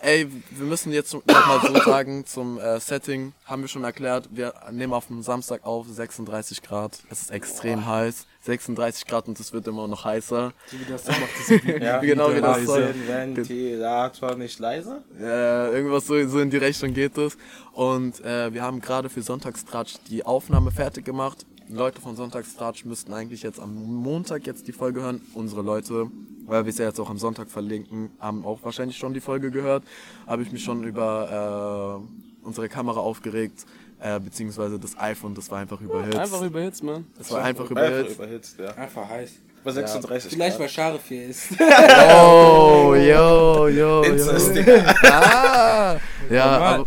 ey, 0.00 0.26
wir 0.52 0.64
müssen 0.66 0.90
jetzt 0.90 1.12
nochmal 1.12 1.60
so 1.66 1.74
sagen, 1.82 2.24
zum 2.24 2.58
äh, 2.58 2.80
Setting 2.80 3.34
haben 3.44 3.60
wir 3.60 3.68
schon 3.68 3.84
erklärt, 3.84 4.28
wir 4.30 4.54
nehmen 4.72 4.94
auf 4.94 5.08
dem 5.08 5.22
Samstag 5.22 5.66
auf, 5.66 5.86
36 5.86 6.62
Grad, 6.62 6.98
es 7.10 7.20
ist 7.22 7.30
extrem 7.30 7.84
heiß, 7.84 8.24
36 8.40 9.06
Grad 9.06 9.28
und 9.28 9.38
es 9.40 9.52
wird 9.52 9.66
immer 9.66 9.86
noch 9.88 10.04
heißer. 10.04 10.52
Ja, 11.80 11.98
Genau 12.00 12.34
wie 12.34 12.40
das 12.40 12.64
soll. 12.64 12.94
Ventilator 13.06 14.34
nicht 14.36 14.58
leise? 14.58 15.02
Äh, 15.20 15.72
irgendwas 15.74 16.06
so, 16.06 16.26
so 16.28 16.38
in 16.38 16.50
die 16.50 16.56
Richtung 16.56 16.94
geht 16.94 17.18
es. 17.18 17.36
Und 17.72 18.24
äh, 18.24 18.52
wir 18.52 18.62
haben 18.62 18.80
gerade 18.80 19.08
für 19.08 19.22
Sonntagstratsch 19.22 19.96
die 20.08 20.24
Aufnahme 20.24 20.70
fertig 20.70 21.04
gemacht. 21.04 21.46
Leute 21.68 22.00
von 22.00 22.16
Sonntagstratsch 22.16 22.84
müssten 22.86 23.12
eigentlich 23.12 23.42
jetzt 23.42 23.60
am 23.60 23.74
Montag 23.74 24.46
jetzt 24.46 24.66
die 24.68 24.72
Folge 24.72 25.02
hören. 25.02 25.20
Unsere 25.34 25.60
Leute, 25.62 26.06
weil 26.46 26.64
wir 26.64 26.70
es 26.70 26.78
ja 26.78 26.86
jetzt 26.86 26.98
auch 26.98 27.10
am 27.10 27.18
Sonntag 27.18 27.50
verlinken, 27.50 28.10
haben 28.18 28.46
auch 28.46 28.60
wahrscheinlich 28.62 28.96
schon 28.96 29.12
die 29.12 29.20
Folge 29.20 29.50
gehört. 29.50 29.84
Habe 30.26 30.42
ich 30.42 30.50
mich 30.50 30.64
schon 30.64 30.84
über 30.84 32.00
äh, 32.02 32.46
unsere 32.46 32.68
Kamera 32.70 33.00
aufgeregt, 33.00 33.66
äh, 34.00 34.20
beziehungsweise 34.20 34.78
das 34.78 34.96
iPhone, 34.98 35.34
das 35.34 35.50
war 35.50 35.58
einfach 35.58 35.80
überhitzt. 35.80 36.18
Einfach 36.18 36.42
überhitzt, 36.42 36.82
man. 36.84 37.06
das 37.16 37.30
war 37.30 37.42
einfach 37.42 37.64
Einfach 37.64 37.70
überhitzt. 37.70 38.16
überhitzt, 38.16 38.58
ja. 38.58 38.70
Einfach 38.74 39.08
heiß. 39.08 39.32
Bei 39.64 39.72
36 39.72 40.32
Vielleicht 40.32 40.52
Grad. 40.56 40.60
weil 40.60 40.68
Scharif 40.68 41.02
hier 41.08 41.26
ist. 41.26 41.48
Oh, 41.58 42.94
yo, 42.96 43.68
yo, 43.68 44.02
Inzest, 44.02 44.54
yo. 44.54 44.62
Ah, 45.02 45.96
ja, 46.30 46.44
aber, 46.44 46.86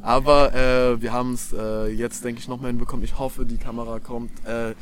aber 0.00 0.54
äh, 0.54 1.02
wir 1.02 1.12
haben 1.12 1.34
es 1.34 1.52
äh, 1.52 1.88
jetzt, 1.88 2.24
denke 2.24 2.40
ich, 2.40 2.48
noch 2.48 2.60
mal 2.60 2.68
hinbekommen. 2.68 3.04
Ich 3.04 3.18
hoffe, 3.18 3.44
die 3.44 3.58
Kamera 3.58 4.00
kommt. 4.00 4.30
Äh, 4.46 4.74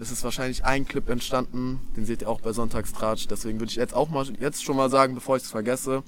es 0.00 0.12
ist 0.12 0.22
wahrscheinlich 0.22 0.64
ein 0.64 0.86
Clip 0.86 1.08
entstanden, 1.08 1.80
den 1.96 2.04
seht 2.04 2.22
ihr 2.22 2.28
auch 2.28 2.40
bei 2.40 2.52
Sonntagstratsch. 2.52 3.26
Deswegen 3.28 3.58
würde 3.58 3.70
ich 3.70 3.76
jetzt 3.76 3.94
auch 3.94 4.10
mal 4.10 4.24
jetzt 4.38 4.62
schon 4.62 4.76
mal 4.76 4.90
sagen, 4.90 5.14
bevor 5.14 5.36
ich 5.36 5.42
es 5.42 5.50
vergesse, 5.50 6.02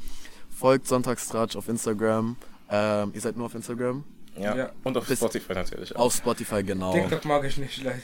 folgt 0.51 0.87
Sonntagstratsch 0.87 1.57
auf 1.57 1.69
Instagram. 1.69 2.37
Ähm, 2.71 3.11
ihr 3.15 3.21
seid 3.21 3.37
nur 3.37 3.47
auf 3.47 3.55
Instagram? 3.55 4.05
Ja. 4.43 4.57
Ja. 4.57 4.71
Und 4.85 4.97
auf 4.97 5.07
Bis- 5.07 5.19
Spotify 5.19 5.55
natürlich 5.55 5.95
auch. 5.95 6.01
Auf 6.01 6.15
Spotify, 6.15 6.63
genau. 6.63 6.93
TikTok 6.93 7.25
mag 7.25 7.45
ich 7.45 7.59
nicht, 7.59 7.83
Leute. 7.83 8.03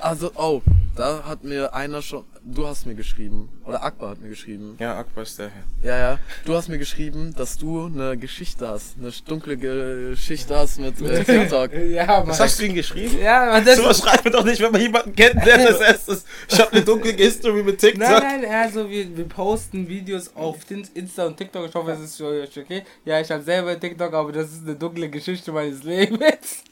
Also, 0.00 0.30
oh, 0.36 0.62
da 0.98 1.22
hat 1.24 1.44
mir 1.44 1.74
einer 1.74 2.02
schon, 2.02 2.24
du 2.42 2.66
hast 2.66 2.86
mir 2.86 2.94
geschrieben, 2.94 3.48
oder 3.64 3.82
Akbar 3.84 4.10
hat 4.10 4.20
mir 4.20 4.28
geschrieben. 4.28 4.76
Ja, 4.78 4.98
Akbar 4.98 5.22
ist 5.22 5.38
der. 5.38 5.50
Ja, 5.82 5.96
ja. 5.96 6.18
Du 6.44 6.54
hast 6.54 6.68
mir 6.68 6.78
geschrieben, 6.78 7.34
dass 7.36 7.56
du 7.56 7.86
eine 7.86 8.16
Geschichte 8.16 8.68
hast, 8.68 8.96
eine 8.98 9.10
dunkle 9.26 9.56
Geschichte 9.56 10.56
hast 10.56 10.80
mit 10.80 11.00
äh, 11.00 11.24
TikTok. 11.24 11.72
Ja, 11.72 12.06
Mann. 12.06 12.28
Was 12.28 12.40
hast 12.40 12.58
du 12.58 12.64
ihm 12.64 12.74
geschrieben? 12.74 13.18
Ja, 13.20 13.46
man, 13.46 13.64
das 13.64 13.76
Sowas 13.76 13.98
schreibt 14.00 14.24
man 14.24 14.32
doch 14.32 14.44
nicht, 14.44 14.60
wenn 14.60 14.72
man 14.72 14.80
jemanden 14.80 15.14
kennt, 15.14 15.44
der 15.46 15.58
das 15.58 15.80
erstes. 15.88 16.24
Ich 16.48 16.58
hab 16.58 16.72
eine 16.72 16.82
dunkle 16.82 17.12
History 17.12 17.62
mit 17.62 17.78
TikTok. 17.78 18.00
Nein, 18.00 18.42
nein, 18.42 18.50
also 18.50 18.88
wir, 18.90 19.16
wir 19.16 19.24
posten 19.24 19.88
Videos 19.88 20.34
auf 20.34 20.56
Insta 20.94 21.26
und 21.26 21.36
TikTok. 21.36 21.68
Ich 21.68 21.74
hoffe, 21.74 21.92
es 21.92 22.00
ist 22.00 22.16
für 22.16 22.26
euch 22.26 22.58
okay. 22.58 22.82
Ja, 23.04 23.20
ich 23.20 23.30
habe 23.30 23.42
selber 23.42 23.78
TikTok, 23.78 24.12
aber 24.12 24.32
das 24.32 24.52
ist 24.52 24.64
eine 24.64 24.74
dunkle 24.74 25.08
Geschichte 25.08 25.52
meines 25.52 25.82
Lebens. 25.82 26.64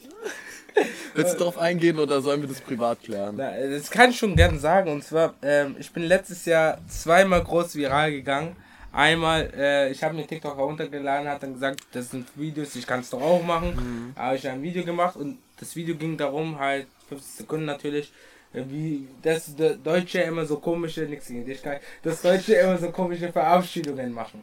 Willst 1.14 1.34
du 1.34 1.38
darauf 1.38 1.58
eingehen 1.58 1.98
oder 1.98 2.20
sollen 2.20 2.40
wir 2.42 2.48
das 2.48 2.60
privat 2.60 3.02
klären? 3.02 3.34
Na, 3.36 3.52
das 3.68 3.90
kann 3.90 4.10
ich 4.10 4.18
schon 4.18 4.36
gerne 4.36 4.58
sagen. 4.58 4.90
Und 4.90 5.04
zwar, 5.04 5.34
ähm, 5.42 5.76
ich 5.78 5.90
bin 5.92 6.02
letztes 6.02 6.44
Jahr 6.44 6.78
zweimal 6.88 7.42
groß 7.42 7.74
viral 7.76 8.12
gegangen. 8.12 8.56
Einmal, 8.92 9.52
äh, 9.56 9.90
ich 9.90 10.02
habe 10.02 10.14
mir 10.14 10.26
TikTok 10.26 10.56
heruntergeladen, 10.56 11.28
hat 11.28 11.42
dann 11.42 11.54
gesagt, 11.54 11.80
das 11.92 12.10
sind 12.10 12.26
Videos, 12.34 12.74
ich 12.76 12.86
kann 12.86 13.00
es 13.00 13.10
doch 13.10 13.20
auch 13.20 13.42
machen. 13.42 14.14
Habe 14.16 14.36
ich 14.36 14.48
ein 14.48 14.62
Video 14.62 14.84
gemacht 14.84 15.16
und 15.16 15.38
das 15.58 15.76
Video 15.76 15.96
ging 15.96 16.16
darum, 16.16 16.58
halt 16.58 16.86
50 17.08 17.36
Sekunden 17.36 17.66
natürlich, 17.66 18.12
äh, 18.52 18.62
wie 18.68 19.08
das 19.22 19.54
Deutsche 19.82 20.20
immer 20.20 20.46
so 20.46 20.58
komische, 20.58 21.02
nix 21.02 21.28
gegen 21.28 21.44
dich, 21.44 21.60
das 22.02 22.22
Deutsche 22.22 22.54
immer 22.54 22.78
so 22.78 22.90
komische 22.90 23.30
Verabschiedungen 23.32 24.12
machen. 24.12 24.42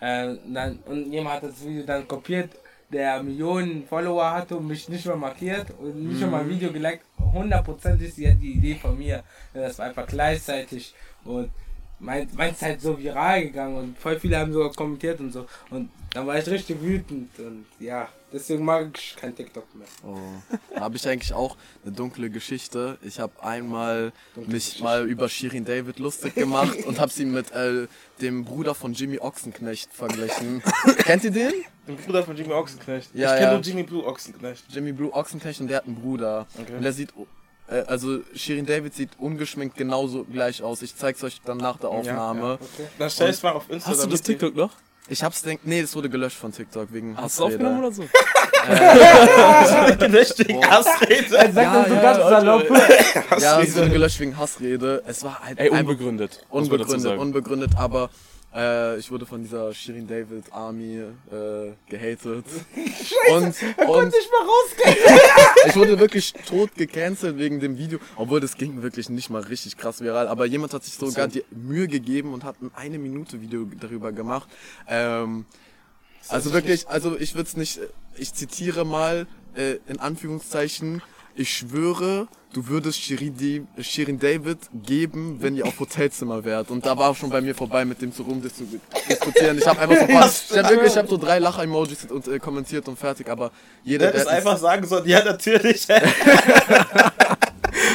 Äh, 0.00 0.36
dann, 0.46 0.78
und 0.86 1.12
jemand 1.12 1.42
hat 1.42 1.50
das 1.50 1.64
Video 1.64 1.82
dann 1.84 2.06
kopiert, 2.08 2.50
der 2.92 3.22
Millionen 3.22 3.86
Follower 3.86 4.32
hatte 4.32 4.56
und 4.56 4.66
mich 4.66 4.88
nicht 4.88 5.06
mal 5.06 5.16
markiert 5.16 5.70
und 5.78 6.08
nicht 6.08 6.28
mal 6.28 6.40
ein 6.40 6.48
Video 6.48 6.72
geliked. 6.72 7.04
100% 7.32 8.00
ist 8.00 8.18
ja 8.18 8.32
die 8.32 8.52
Idee 8.54 8.74
von 8.74 8.98
mir. 8.98 9.22
Das 9.54 9.78
war 9.78 9.86
einfach 9.86 10.06
gleichzeitig 10.06 10.94
und 11.24 11.50
mein, 12.00 12.28
mein 12.34 12.52
ist 12.52 12.62
halt 12.62 12.80
so 12.80 12.98
viral 12.98 13.42
gegangen 13.42 13.76
und 13.76 13.98
voll 13.98 14.18
viele 14.18 14.38
haben 14.38 14.52
sogar 14.52 14.72
kommentiert 14.72 15.20
und 15.20 15.32
so. 15.32 15.46
Und 15.70 15.90
dann 16.12 16.26
war 16.26 16.38
ich 16.38 16.46
richtig 16.48 16.80
wütend 16.80 17.38
und 17.38 17.66
ja, 17.78 18.08
deswegen 18.32 18.64
mag 18.64 18.90
ich 18.96 19.16
kein 19.16 19.34
TikTok 19.34 19.74
mehr. 19.74 19.86
Oh. 20.04 20.18
Da 20.74 20.80
habe 20.80 20.96
ich 20.96 21.06
eigentlich 21.08 21.32
auch 21.32 21.56
eine 21.84 21.92
dunkle 21.92 22.30
Geschichte. 22.30 22.98
Ich 23.02 23.20
habe 23.20 23.42
einmal 23.42 24.12
mich 24.34 24.80
mal 24.80 25.08
über 25.08 25.28
Shirin 25.28 25.64
David 25.64 25.98
lustig 25.98 26.34
gemacht 26.34 26.84
und 26.86 26.98
habe 26.98 27.10
sie 27.10 27.24
mit 27.24 27.50
äh, 27.52 27.86
dem 28.20 28.44
Bruder 28.44 28.74
von 28.74 28.92
Jimmy 28.92 29.18
Ochsenknecht 29.18 29.92
verglichen. 29.92 30.62
Kennt 30.98 31.24
ihr 31.24 31.30
den? 31.30 31.52
Den 31.86 31.96
Bruder 31.96 32.22
von 32.22 32.36
Jimmy 32.36 32.52
Ochsenknecht. 32.52 33.10
Ja, 33.14 33.32
ich 33.32 33.38
kenne 33.38 33.52
ja. 33.52 33.52
nur 33.54 33.62
Jimmy 33.62 33.82
Blue 33.82 34.04
Ochsenknecht. 34.04 34.64
Jimmy 34.68 34.92
Blue 34.92 35.12
Ochsenknecht 35.12 35.60
und 35.60 35.68
der 35.68 35.78
hat 35.78 35.86
einen 35.86 35.96
Bruder. 35.96 36.46
Okay. 36.58 36.76
Und 36.76 36.82
der 36.82 36.92
sieht, 36.92 37.12
äh, 37.68 37.80
also 37.86 38.20
Shirin 38.34 38.66
David 38.66 38.94
sieht 38.94 39.10
ungeschminkt 39.18 39.76
genauso 39.76 40.24
gleich 40.24 40.62
aus. 40.62 40.82
Ich 40.82 40.94
zeig's 40.94 41.22
euch 41.24 41.40
dann 41.44 41.58
nach 41.58 41.78
der 41.78 41.90
Aufnahme. 41.90 42.54
Okay. 42.54 42.88
Dann 42.98 43.10
stellst 43.10 43.42
du 43.42 43.46
mal 43.46 43.52
auf 43.54 43.70
Insta. 43.70 43.90
Hast 43.90 44.04
du 44.04 44.08
das 44.08 44.22
TikTok 44.22 44.54
noch? 44.54 44.72
Ich 45.12 45.22
hab's 45.24 45.42
denk, 45.42 45.60
nee, 45.64 45.82
das 45.82 45.94
wurde 45.96 46.08
gelöscht 46.08 46.36
von 46.38 46.52
TikTok 46.52 46.92
wegen 46.92 47.16
Hast 47.16 47.38
du 47.40 47.44
aufgenommen 47.46 47.82
Hassrede. 47.82 48.08
oder 48.66 49.90
so? 49.90 49.96
gelöscht 49.98 50.38
wegen 50.38 50.64
Hassrede. 50.64 51.28
Sag 51.28 51.56
Ja, 51.56 51.74
das 51.82 51.88
so 51.88 51.94
ja, 51.94 52.00
ganz 52.02 52.18
salopp. 52.18 52.70
Ja, 53.40 53.60
es 53.60 53.76
wurde 53.76 53.90
gelöscht 53.90 54.20
wegen 54.20 54.36
Hassrede. 54.38 55.02
Es 55.06 55.24
war 55.24 55.40
halt 55.44 55.58
Ey, 55.58 55.68
unbegründet. 55.70 56.44
unbegründet, 56.48 57.18
unbegründet, 57.18 57.72
aber 57.76 58.10
Äh, 58.54 58.98
ich 58.98 59.10
wurde 59.10 59.26
von 59.26 59.42
dieser 59.42 59.72
Shirin 59.72 60.08
David 60.08 60.52
Army 60.52 60.96
äh, 60.96 61.72
gehatet. 61.88 62.44
und, 63.30 63.44
und 63.44 63.54
nicht 63.54 63.78
mal 63.78 64.46
rausgehen. 64.46 64.96
ich 65.66 65.76
wurde 65.76 65.98
wirklich 66.00 66.32
tot 66.32 66.74
gecancelt 66.74 67.38
wegen 67.38 67.60
dem 67.60 67.78
Video, 67.78 67.98
obwohl 68.16 68.40
das 68.40 68.56
ging 68.56 68.82
wirklich 68.82 69.08
nicht 69.08 69.30
mal 69.30 69.42
richtig 69.42 69.76
krass 69.76 70.00
viral. 70.00 70.26
Aber 70.26 70.46
jemand 70.46 70.74
hat 70.74 70.84
sich 70.84 70.94
sogar 70.94 71.28
die 71.28 71.44
Mühe 71.50 71.86
gegeben 71.86 72.32
und 72.32 72.44
hat 72.44 72.60
ein 72.60 72.70
eine 72.74 72.98
Minute 72.98 73.40
Video 73.40 73.68
darüber 73.78 74.10
gemacht. 74.10 74.48
Ähm, 74.88 75.44
also 76.28 76.52
wirklich, 76.52 76.88
also 76.88 77.16
ich 77.18 77.34
würde 77.34 77.48
es 77.48 77.56
nicht, 77.56 77.80
ich 78.16 78.34
zitiere 78.34 78.84
mal 78.84 79.26
äh, 79.54 79.76
in 79.86 80.00
Anführungszeichen, 80.00 81.02
ich 81.34 81.52
schwöre, 81.52 82.28
du 82.52 82.66
würdest 82.66 83.00
Shirin, 83.00 84.18
David 84.18 84.58
geben, 84.84 85.36
wenn 85.40 85.56
ihr 85.56 85.66
auf 85.66 85.78
Hotelzimmer 85.78 86.44
wärt. 86.44 86.70
Und 86.70 86.84
da 86.84 86.96
war 86.96 87.14
schon 87.14 87.30
bei 87.30 87.40
mir 87.40 87.54
vorbei 87.54 87.84
mit 87.84 88.02
dem 88.02 88.12
zu 88.12 88.22
rumdiskutieren. 88.22 89.58
Ich 89.58 89.66
habe 89.66 89.80
einfach 89.80 89.96
so 89.96 90.02
ein 90.02 90.08
paar, 90.08 90.30
ich 90.50 90.58
habe 90.58 90.68
wirklich, 90.70 90.92
ich 90.92 90.98
habe 90.98 91.08
so 91.08 91.16
drei 91.16 91.38
Lach-Emojis 91.38 92.06
und 92.10 92.28
äh, 92.28 92.38
kommentiert 92.38 92.88
und 92.88 92.98
fertig. 92.98 93.28
Aber 93.28 93.50
jeder, 93.84 94.10
Der 94.10 94.24
der 94.24 94.32
einfach 94.32 94.58
sagen 94.58 94.86
sollen, 94.86 95.08
ja, 95.08 95.24
natürlich. 95.24 95.86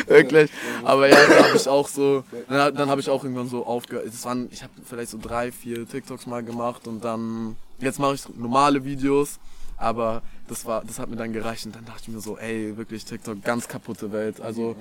Wirklich. 0.07 0.51
Aber 0.83 1.07
ja, 1.07 1.15
dann 1.27 1.45
habe 1.45 1.57
ich 1.57 1.67
auch 1.67 1.87
so, 1.87 2.23
dann, 2.47 2.75
dann 2.75 2.89
habe 2.89 3.01
ich 3.01 3.09
auch 3.09 3.23
irgendwann 3.23 3.49
so 3.49 3.65
aufgehört. 3.65 4.05
Es 4.07 4.23
waren, 4.25 4.47
ich 4.51 4.63
habe 4.63 4.71
vielleicht 4.87 5.09
so 5.11 5.17
drei, 5.21 5.51
vier 5.51 5.87
TikToks 5.87 6.27
mal 6.27 6.43
gemacht 6.43 6.87
und 6.87 7.03
dann, 7.03 7.55
jetzt 7.79 7.99
mache 7.99 8.15
ich 8.15 8.21
normale 8.37 8.83
Videos, 8.85 9.39
aber 9.77 10.21
das 10.47 10.65
war, 10.65 10.83
das 10.85 10.99
hat 10.99 11.09
mir 11.09 11.15
dann 11.15 11.33
gereicht 11.33 11.65
und 11.65 11.75
dann 11.75 11.85
dachte 11.85 12.01
ich 12.03 12.07
mir 12.09 12.19
so, 12.21 12.37
ey, 12.37 12.77
wirklich 12.77 13.05
TikTok, 13.05 13.43
ganz 13.43 13.67
kaputte 13.67 14.11
Welt. 14.11 14.39
Also, 14.41 14.75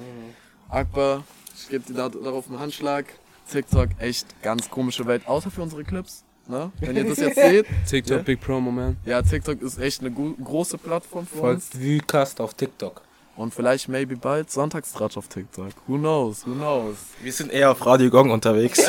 Akbar, 0.68 1.24
ich 1.56 1.68
gebe 1.68 1.84
dir 1.84 1.94
da, 1.94 2.08
darauf 2.08 2.48
einen 2.48 2.58
Handschlag. 2.58 3.06
TikTok, 3.50 3.90
echt 3.98 4.40
ganz 4.42 4.70
komische 4.70 5.06
Welt, 5.06 5.26
außer 5.28 5.50
für 5.50 5.62
unsere 5.62 5.84
Clips. 5.84 6.24
Ne? 6.46 6.70
Wenn 6.80 6.96
ihr 6.96 7.04
das 7.04 7.18
jetzt 7.18 7.36
seht, 7.40 7.66
TikTok, 7.88 8.16
Ja. 8.18 8.22
Big 8.22 8.40
Promo, 8.40 8.70
man. 8.70 8.96
ja, 9.04 9.20
TikTok 9.22 9.60
ist 9.62 9.78
echt 9.78 10.00
eine 10.00 10.10
große 10.10 10.78
Plattform 10.78 11.26
für 11.26 11.40
uns. 11.40 11.68
Folgt 11.68 11.82
Vucast 11.84 12.40
auf 12.40 12.54
TikTok. 12.54 13.02
Und 13.36 13.52
vielleicht, 13.52 13.88
maybe 13.88 14.16
bald 14.16 14.50
Sonntagstratsch 14.50 15.16
auf 15.16 15.26
TikTok. 15.28 15.72
Who 15.88 15.98
knows, 15.98 16.46
who 16.46 16.52
knows. 16.52 16.96
Wir 17.20 17.32
sind 17.32 17.50
eher 17.52 17.72
auf 17.72 17.84
Radio 17.84 18.08
Gong 18.08 18.30
unterwegs. 18.30 18.78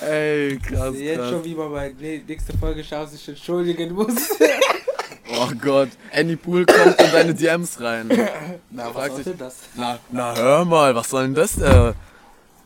Ey, 0.00 0.58
krass, 0.58 0.94
Jetzt 0.96 1.18
krass. 1.18 1.30
schon, 1.30 1.44
wie 1.44 1.54
man 1.54 1.70
bei 1.70 1.94
nee, 1.98 2.22
nächste 2.26 2.56
Folge 2.56 2.82
schaut, 2.82 3.10
sich 3.10 3.28
entschuldigen 3.28 3.92
muss. 3.94 4.14
Oh 5.40 5.50
Gott, 5.60 5.90
Andy 6.10 6.36
Pool 6.36 6.64
kommt 6.64 6.98
in 7.00 7.12
deine 7.12 7.34
DMs 7.34 7.78
rein. 7.82 8.08
Na, 8.70 8.90
Fragt 8.90 9.16
sich- 9.16 9.36
das? 9.36 9.56
Na, 9.76 9.98
na 10.10 10.34
hör 10.34 10.64
mal, 10.64 10.94
was 10.94 11.10
soll 11.10 11.24
denn 11.24 11.34
das? 11.34 11.58
Äh? 11.58 11.92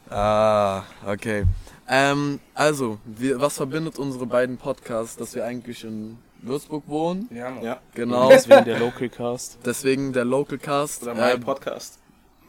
Ah, 0.08 0.84
okay. 1.04 1.42
Ähm, 1.88 2.38
also, 2.54 2.98
wir, 3.04 3.40
was 3.40 3.56
verbindet 3.56 3.98
unsere 3.98 4.26
beiden 4.26 4.58
Podcasts, 4.58 5.16
dass 5.16 5.34
wir 5.34 5.44
eigentlich 5.44 5.82
in 5.82 6.18
Würzburg 6.42 6.84
wohnen? 6.86 7.28
Ja, 7.32 7.50
Mann. 7.50 7.64
ja. 7.64 7.80
Genau, 7.94 8.28
Deswegen 8.28 8.64
der 8.64 8.78
Local 8.78 9.08
Cast. 9.08 9.58
deswegen 9.64 10.12
der 10.12 10.24
Local 10.24 10.58
Cast, 10.58 11.02
Oder 11.04 11.14
mein 11.14 11.36
äh, 11.36 11.38
Podcast. 11.38 11.98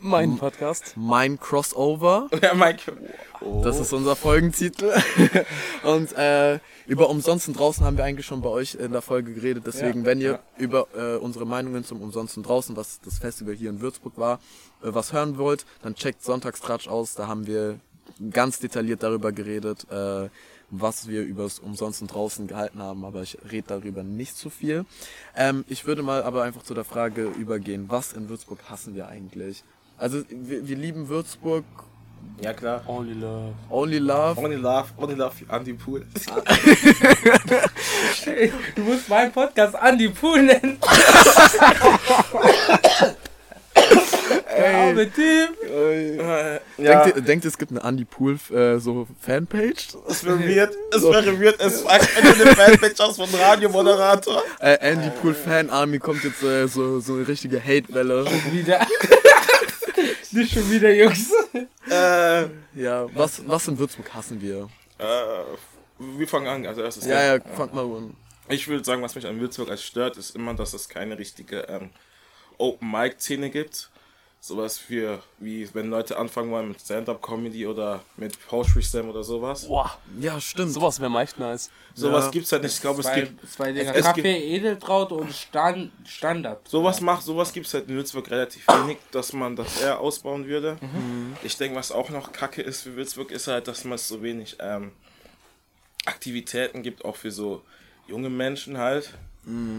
Mein 0.05 0.37
Podcast. 0.37 0.93
mein 0.97 1.39
Crossover. 1.39 2.27
Ja, 2.41 2.53
mein 2.53 2.77
Das 3.61 3.79
ist 3.79 3.93
unser 3.93 4.17
Folgentitel. 4.17 4.91
Und 5.83 6.11
äh, 6.17 6.59
über 6.87 7.09
Umsonsten 7.09 7.53
draußen 7.53 7.85
haben 7.85 7.95
wir 7.95 8.03
eigentlich 8.03 8.25
schon 8.25 8.41
bei 8.41 8.49
euch 8.49 8.75
in 8.75 8.91
der 8.91 9.01
Folge 9.01 9.33
geredet. 9.33 9.63
Deswegen, 9.65 10.01
Ja, 10.01 10.05
wenn 10.05 10.19
ihr 10.19 10.31
ja. 10.31 10.39
über 10.57 10.87
äh, 10.97 11.15
unsere 11.17 11.45
Meinungen 11.45 11.85
zum 11.85 12.01
Umsonsten 12.01 12.43
draußen, 12.43 12.75
was 12.75 12.99
das 13.05 13.19
Festival 13.19 13.53
hier 13.53 13.69
in 13.69 13.79
Würzburg 13.79 14.17
war, 14.17 14.39
äh, 14.83 14.87
was 14.93 15.13
hören 15.13 15.37
wollt, 15.37 15.65
dann 15.83 15.95
checkt 15.95 16.21
Sonntagstratsch 16.21 16.89
aus. 16.89 17.15
Da 17.15 17.27
haben 17.27 17.47
wir 17.47 17.79
ganz 18.31 18.59
detailliert 18.59 19.03
darüber 19.03 19.31
geredet, 19.31 19.87
äh, 19.89 20.27
was 20.81 21.07
wir 21.07 21.21
über 21.23 21.43
das 21.43 21.59
Umsonsten 21.59 22.07
draußen 22.07 22.47
gehalten 22.47 22.81
haben. 22.81 23.05
Aber 23.05 23.21
ich 23.21 23.37
rede 23.51 23.67
darüber 23.67 24.03
nicht 24.03 24.35
zu 24.37 24.49
viel. 24.49 24.85
Ähm, 25.35 25.63
ich 25.67 25.85
würde 25.85 26.03
mal 26.03 26.23
aber 26.23 26.43
einfach 26.43 26.63
zu 26.63 26.73
der 26.73 26.83
Frage 26.83 27.25
übergehen, 27.25 27.85
was 27.89 28.13
in 28.13 28.29
Würzburg 28.29 28.59
hassen 28.69 28.95
wir 28.95 29.07
eigentlich? 29.07 29.63
Also 29.97 30.23
wir, 30.29 30.67
wir 30.67 30.75
lieben 30.75 31.07
Würzburg, 31.07 31.63
Ja, 32.41 32.53
klar. 32.53 32.81
Only 32.87 33.13
Love. 33.13 33.53
only 33.69 33.99
love. 33.99 34.41
Only 34.41 34.55
Love, 34.55 34.87
Only 34.97 35.15
Love 35.15 35.35
Andy 35.49 35.73
Pool. 35.73 36.05
Du 38.75 38.81
musst 38.81 39.09
meinen 39.09 39.31
Podcast 39.31 39.75
Andy 39.75 40.09
Pool 40.09 40.41
nennen. 40.43 40.77
Der 44.63 44.77
arme 44.77 45.11
Typ. 45.11 45.63
Äh, 45.63 46.17
Denkt, 46.17 46.61
ja, 46.77 47.05
ihr, 47.07 47.21
denkt 47.21 47.45
ihr, 47.45 47.49
es 47.49 47.57
gibt 47.57 47.71
eine 47.71 47.81
Andy 47.83 48.05
Pool 48.05 48.37
äh, 48.51 48.77
so 48.79 49.07
Fanpage? 49.21 49.89
es 50.07 50.23
wäre 50.23 50.39
weird. 50.39 50.73
Es 50.91 51.03
wäre 51.03 51.39
weird. 51.39 51.59
Es 51.59 51.81
fragt 51.81 52.09
eine 52.17 52.33
Fanpage 52.55 52.99
aus 52.99 53.15
von 53.17 53.29
Radiomoderator. 53.33 54.41
Äh, 54.59 54.77
Andy 54.79 55.09
Pool 55.21 55.33
Fan 55.33 55.69
Army 55.69 55.99
kommt 55.99 56.23
jetzt 56.23 56.41
äh, 56.43 56.67
so, 56.67 56.99
so 56.99 57.13
eine 57.13 57.27
richtige 57.27 57.63
Hate-Welle. 57.63 58.25
Wieder. 58.51 58.85
Nicht 60.31 60.53
schon 60.53 60.69
wieder, 60.71 60.91
Jungs. 60.91 61.31
Äh, 61.89 62.45
Ja, 62.75 63.05
was, 63.13 63.41
was 63.47 63.67
in 63.67 63.77
Würzburg 63.77 64.13
hassen 64.13 64.41
wir? 64.41 64.69
äh, 64.99 65.05
wir 66.17 66.27
fangen 66.27 66.47
an. 66.47 66.65
Also 66.65 66.81
erstes. 66.81 67.05
Ja, 67.05 67.35
ja, 67.35 67.41
fangt 67.55 67.73
mal 67.73 67.83
an. 67.85 68.15
Ich 68.49 68.67
würde 68.67 68.83
sagen, 68.83 69.01
was 69.01 69.15
mich 69.15 69.25
an 69.27 69.39
Würzburg 69.39 69.69
als 69.69 69.83
stört, 69.83 70.17
ist 70.17 70.35
immer, 70.35 70.53
dass 70.53 70.73
es 70.73 70.89
keine 70.89 71.17
richtige 71.17 71.59
ähm, 71.69 71.91
Open-Mic-Szene 72.57 73.49
gibt. 73.49 73.89
Sowas 74.45 74.77
für, 74.77 75.23
wie 75.39 75.73
wenn 75.73 75.89
Leute 75.89 76.17
anfangen 76.17 76.51
wollen 76.51 76.67
mit 76.67 76.81
Stand-Up-Comedy 76.81 77.65
oder 77.65 78.01
mit 78.17 78.37
Poetry 78.45 78.83
Slam 78.83 79.07
oder 79.09 79.23
sowas. 79.23 79.65
Boah, 79.69 79.97
Ja, 80.19 80.37
stimmt. 80.41 80.73
sowas 80.73 80.99
wäre 80.99 81.17
echt 81.21 81.39
nice. 81.39 81.71
Sowas 81.93 82.25
Ja. 82.25 82.31
gibt's 82.31 82.51
halt 82.51 82.63
nicht. 82.63 82.73
Ich 82.75 82.81
glaube, 82.81 82.99
es 82.99 83.13
gibt. 83.13 83.49
zwei 83.49 83.71
Dinger. 83.71 83.91
es 83.95 84.03
gibt- 84.03 84.17
Kaffee, 84.17 84.55
Edeltraut 84.55 85.13
und 85.13 85.31
Stand, 85.33 85.93
Standard. 86.05 86.67
Sowas 86.67 86.99
macht, 86.99 87.23
sowas 87.23 87.53
gibt's 87.53 87.73
halt 87.73 87.87
in 87.87 87.95
Würzburg 87.95 88.29
relativ 88.31 88.67
wenig, 88.67 88.97
dass 89.11 89.31
man 89.31 89.55
das 89.55 89.79
eher 89.79 90.01
ausbauen 90.01 90.45
würde. 90.45 90.75
Ich 91.43 91.55
denke, 91.55 91.77
was 91.77 91.93
auch 91.93 92.09
noch 92.09 92.33
kacke 92.33 92.61
ist 92.61 92.81
für 92.81 92.97
Würzburg, 92.97 93.31
ist 93.31 93.47
halt, 93.47 93.69
dass 93.69 93.85
man 93.85 93.97
so 93.97 94.21
wenig 94.21 94.57
ähm, 94.59 94.91
Aktivitäten 96.03 96.83
gibt, 96.83 97.05
auch 97.05 97.15
für 97.15 97.31
so 97.31 97.63
junge 98.07 98.29
Menschen 98.29 98.77
halt. 98.77 99.13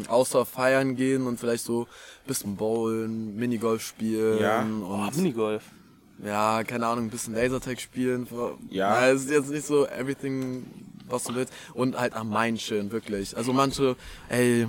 Außer 0.09 0.45
feiern 0.45 0.95
gehen 0.97 1.27
und 1.27 1.41
vielleicht 1.41 1.65
so 1.65 1.83
ein 1.83 2.27
bisschen 2.27 2.57
bowlen, 2.57 3.35
Minigolf 3.37 3.83
spielen 3.83 4.39
Ja. 4.39 4.61
Und 4.61 5.17
Minigolf. 5.17 5.63
ja, 6.23 6.63
keine 6.65 6.87
Ahnung, 6.87 7.07
ein 7.07 7.11
bisschen 7.11 7.35
Lasertag 7.35 7.81
spielen. 7.81 8.27
Ja. 8.69 9.09
Es 9.09 9.23
ist 9.23 9.31
jetzt 9.31 9.51
nicht 9.51 9.67
so 9.67 9.87
everything, 9.87 10.67
was 11.09 11.25
du 11.25 11.35
willst. 11.35 11.53
Und 11.73 11.99
halt 11.99 12.13
am 12.15 12.29
Main 12.29 12.57
chillen, 12.57 12.93
wirklich. 12.93 13.37
Also 13.37 13.55
manche, 13.55 13.97
ey, 14.29 14.63
äh, 14.63 14.67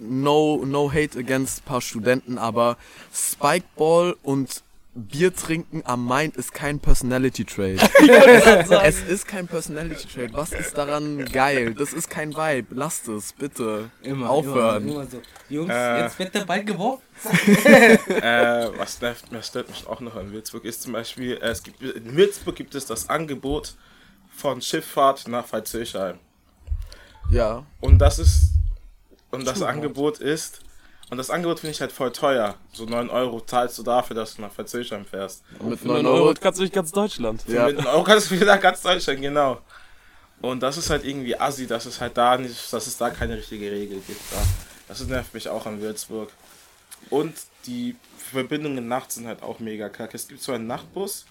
no, 0.00 0.64
no 0.64 0.90
hate 0.92 1.16
against 1.18 1.64
paar 1.64 1.80
Studenten, 1.80 2.36
aber 2.36 2.76
Spikeball 3.12 4.16
und 4.22 4.63
Bier 4.96 5.34
trinken 5.34 5.82
am 5.84 6.04
Main 6.04 6.30
ist 6.30 6.54
kein 6.54 6.78
Personality 6.78 7.44
Trade. 7.44 7.78
es, 7.78 8.70
es 9.02 9.02
ist 9.02 9.26
kein 9.26 9.48
Personality 9.48 10.06
Trade. 10.06 10.30
Was 10.32 10.52
ist 10.52 10.78
daran 10.78 11.24
geil? 11.24 11.74
Das 11.74 11.92
ist 11.92 12.08
kein 12.08 12.32
Vibe. 12.36 12.74
Lasst 12.76 13.08
es, 13.08 13.32
bitte. 13.32 13.90
Immer. 14.02 14.30
Aufhören. 14.30 14.84
Immer, 14.84 15.02
immer 15.02 15.06
so. 15.06 15.20
Jungs, 15.48 15.72
Äh. 15.72 16.02
jetzt 16.02 16.18
wird 16.20 16.34
der 16.34 16.44
Ball 16.44 16.64
geworfen. 16.64 17.02
äh, 17.26 18.68
was, 18.78 19.00
nervt, 19.00 19.24
was 19.30 19.48
stört 19.48 19.68
mich 19.68 19.84
auch 19.86 20.00
noch 20.00 20.14
an 20.14 20.30
Würzburg 20.32 20.64
ist 20.64 20.82
zum 20.82 20.92
Beispiel, 20.92 21.38
äh, 21.38 21.48
es 21.48 21.62
gibt, 21.64 21.82
in 21.82 22.16
Würzburg 22.16 22.54
gibt 22.54 22.74
es 22.76 22.86
das 22.86 23.08
Angebot 23.08 23.74
von 24.30 24.62
Schifffahrt 24.62 25.26
nach 25.26 25.46
Veitshöchheim. 25.52 26.18
Ja. 27.30 27.64
Und 27.80 27.98
das 27.98 28.20
ist, 28.20 28.52
und 29.32 29.44
das 29.44 29.60
Angebot 29.62 30.18
ist, 30.18 30.60
und 31.10 31.18
das 31.18 31.30
Angebot 31.30 31.60
finde 31.60 31.72
ich 31.72 31.80
halt 31.80 31.92
voll 31.92 32.12
teuer. 32.12 32.54
So 32.72 32.86
9 32.86 33.10
Euro 33.10 33.40
zahlst 33.40 33.78
du 33.78 33.82
dafür, 33.82 34.16
dass 34.16 34.36
du 34.36 34.42
nach 34.42 34.50
Veitshöchheim 34.56 35.04
fährst. 35.04 35.44
Und 35.58 35.70
mit 35.70 35.80
Für 35.80 35.88
9 35.88 36.02
9 36.02 36.06
Euro. 36.06 36.34
Kannst 36.40 36.58
du 36.58 36.62
durch 36.62 36.72
ganz 36.72 36.90
Deutschland. 36.92 37.44
Ja. 37.46 37.66
Mit 37.66 37.76
9 37.76 37.86
Euro 37.86 38.04
kannst 38.04 38.30
du 38.30 38.40
wieder 38.40 38.56
ganz 38.58 38.80
Deutschland, 38.82 39.20
genau. 39.20 39.60
Und 40.40 40.62
das 40.62 40.76
ist 40.76 40.90
halt 40.90 41.04
irgendwie 41.04 41.38
assi, 41.38 41.66
dass 41.66 41.86
es 41.86 42.00
halt 42.00 42.16
da 42.16 42.36
nicht, 42.36 42.72
dass 42.72 42.86
es 42.86 42.96
da 42.96 43.10
keine 43.10 43.36
richtige 43.36 43.70
Regel 43.70 44.00
gibt. 44.06 44.20
Da. 44.32 44.38
Das 44.88 45.06
nervt 45.06 45.32
mich 45.34 45.48
auch 45.48 45.66
an 45.66 45.80
Würzburg. 45.80 46.30
Und 47.10 47.34
die 47.66 47.96
Verbindungen 48.18 48.88
nachts 48.88 49.14
sind 49.14 49.26
halt 49.26 49.42
auch 49.42 49.60
mega 49.60 49.88
kacke. 49.88 50.16
Es 50.16 50.26
gibt 50.26 50.42
zwar 50.42 50.56
einen 50.56 50.66
Nachtbus, 50.66 51.26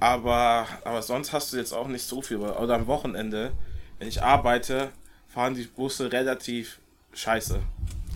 aber, 0.00 0.66
aber 0.84 1.02
sonst 1.02 1.32
hast 1.32 1.52
du 1.52 1.56
jetzt 1.56 1.72
auch 1.72 1.88
nicht 1.88 2.04
so 2.04 2.22
viel. 2.22 2.38
Oder 2.38 2.74
am 2.74 2.86
Wochenende, 2.86 3.52
wenn 3.98 4.08
ich 4.08 4.22
arbeite, 4.22 4.90
fahren 5.28 5.54
die 5.54 5.64
Busse 5.64 6.10
relativ 6.10 6.80
scheiße. 7.12 7.60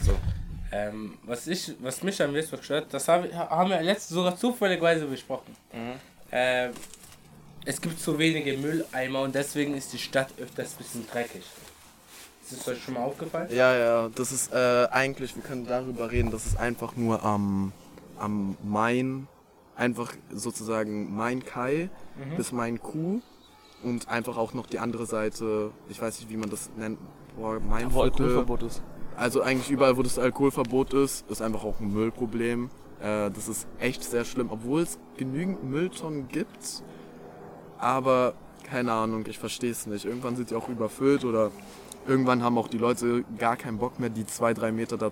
So. 0.04 0.18
Ähm, 0.73 1.18
was, 1.23 1.46
ich, 1.46 1.75
was 1.80 2.02
mich 2.02 2.20
am 2.20 2.32
Würzburg 2.35 2.64
stört, 2.64 2.92
das 2.92 3.06
haben, 3.08 3.32
haben 3.32 3.70
wir 3.70 3.80
letztens 3.82 4.16
sogar 4.16 4.37
zufälligerweise 4.37 5.06
besprochen. 5.06 5.54
Ähm, 6.32 6.73
es 7.64 7.80
gibt 7.80 8.00
zu 8.00 8.18
wenige 8.18 8.56
Mülleimer 8.56 9.23
und 9.23 9.35
deswegen 9.35 9.75
ist 9.76 9.92
die 9.92 9.99
Stadt 9.99 10.28
öfters 10.38 10.75
ein 10.75 10.78
bisschen 10.78 11.06
dreckig. 11.08 11.42
Ist 12.42 12.61
es 12.61 12.68
euch 12.68 12.82
schon 12.82 12.94
mal 12.94 13.00
aufgefallen? 13.00 13.49
Ja, 13.50 13.76
ja, 13.76 14.08
das 14.14 14.30
ist 14.30 14.52
äh, 14.52 14.87
eigentlich, 14.90 15.35
wir 15.35 15.42
können 15.42 15.66
darüber 15.66 16.11
reden, 16.11 16.30
das 16.30 16.46
ist 16.46 16.58
einfach 16.58 16.94
nur 16.94 17.25
am, 17.25 17.73
am 18.18 18.56
Main, 18.62 19.26
einfach 19.75 20.12
sozusagen 20.30 21.14
Main 21.16 21.44
Kai 21.44 21.90
bis 22.37 22.52
Main 22.52 22.80
Kuh. 22.80 23.20
und 23.82 24.08
einfach 24.08 24.37
auch 24.37 24.54
noch 24.54 24.66
die 24.66 24.78
andere 24.78 25.06
Seite, 25.06 25.70
ich 25.88 26.00
weiß 26.00 26.20
nicht, 26.20 26.30
wie 26.30 26.37
man 26.37 26.49
das 26.50 26.70
nennt, 26.76 26.99
boah, 27.37 27.58
mein 27.61 27.92
Wo 27.92 28.02
Viertel. 28.02 28.23
Alkoholverbot 28.26 28.62
ist. 28.62 28.82
Also 29.16 29.40
eigentlich 29.40 29.70
überall, 29.70 29.96
wo 29.96 30.02
das 30.02 30.18
Alkoholverbot 30.18 30.92
ist, 30.92 31.28
ist 31.30 31.40
einfach 31.40 31.64
auch 31.64 31.80
ein 31.80 31.92
Müllproblem. 31.92 32.70
Äh, 33.00 33.30
das 33.30 33.49
ist 33.49 33.66
echt 33.78 34.04
sehr 34.04 34.25
schlimm, 34.25 34.49
obwohl 34.50 34.82
es 34.82 34.99
genügend 35.16 35.64
Mülltonnen 35.64 36.28
gibt. 36.28 36.82
Aber 37.78 38.35
keine 38.64 38.92
Ahnung, 38.92 39.25
ich 39.26 39.38
verstehe 39.38 39.70
es 39.70 39.87
nicht. 39.87 40.04
Irgendwann 40.04 40.37
sind 40.37 40.50
die 40.50 40.54
auch 40.54 40.68
überfüllt 40.68 41.25
oder 41.25 41.50
irgendwann 42.06 42.42
haben 42.42 42.58
auch 42.58 42.68
die 42.68 42.78
Leute 42.78 43.25
gar 43.38 43.56
keinen 43.56 43.78
Bock 43.78 43.99
mehr, 43.99 44.11
die 44.11 44.26
zwei, 44.26 44.52
drei 44.52 44.70
Meter 44.70 44.99
da 44.99 45.11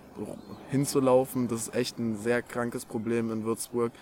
hinzulaufen. 0.70 1.49
Das 1.49 1.62
ist 1.62 1.75
echt 1.75 1.99
ein 1.99 2.16
sehr 2.16 2.42
krankes 2.42 2.84
Problem 2.84 3.30
in 3.30 3.44
Würzburg. 3.44 3.92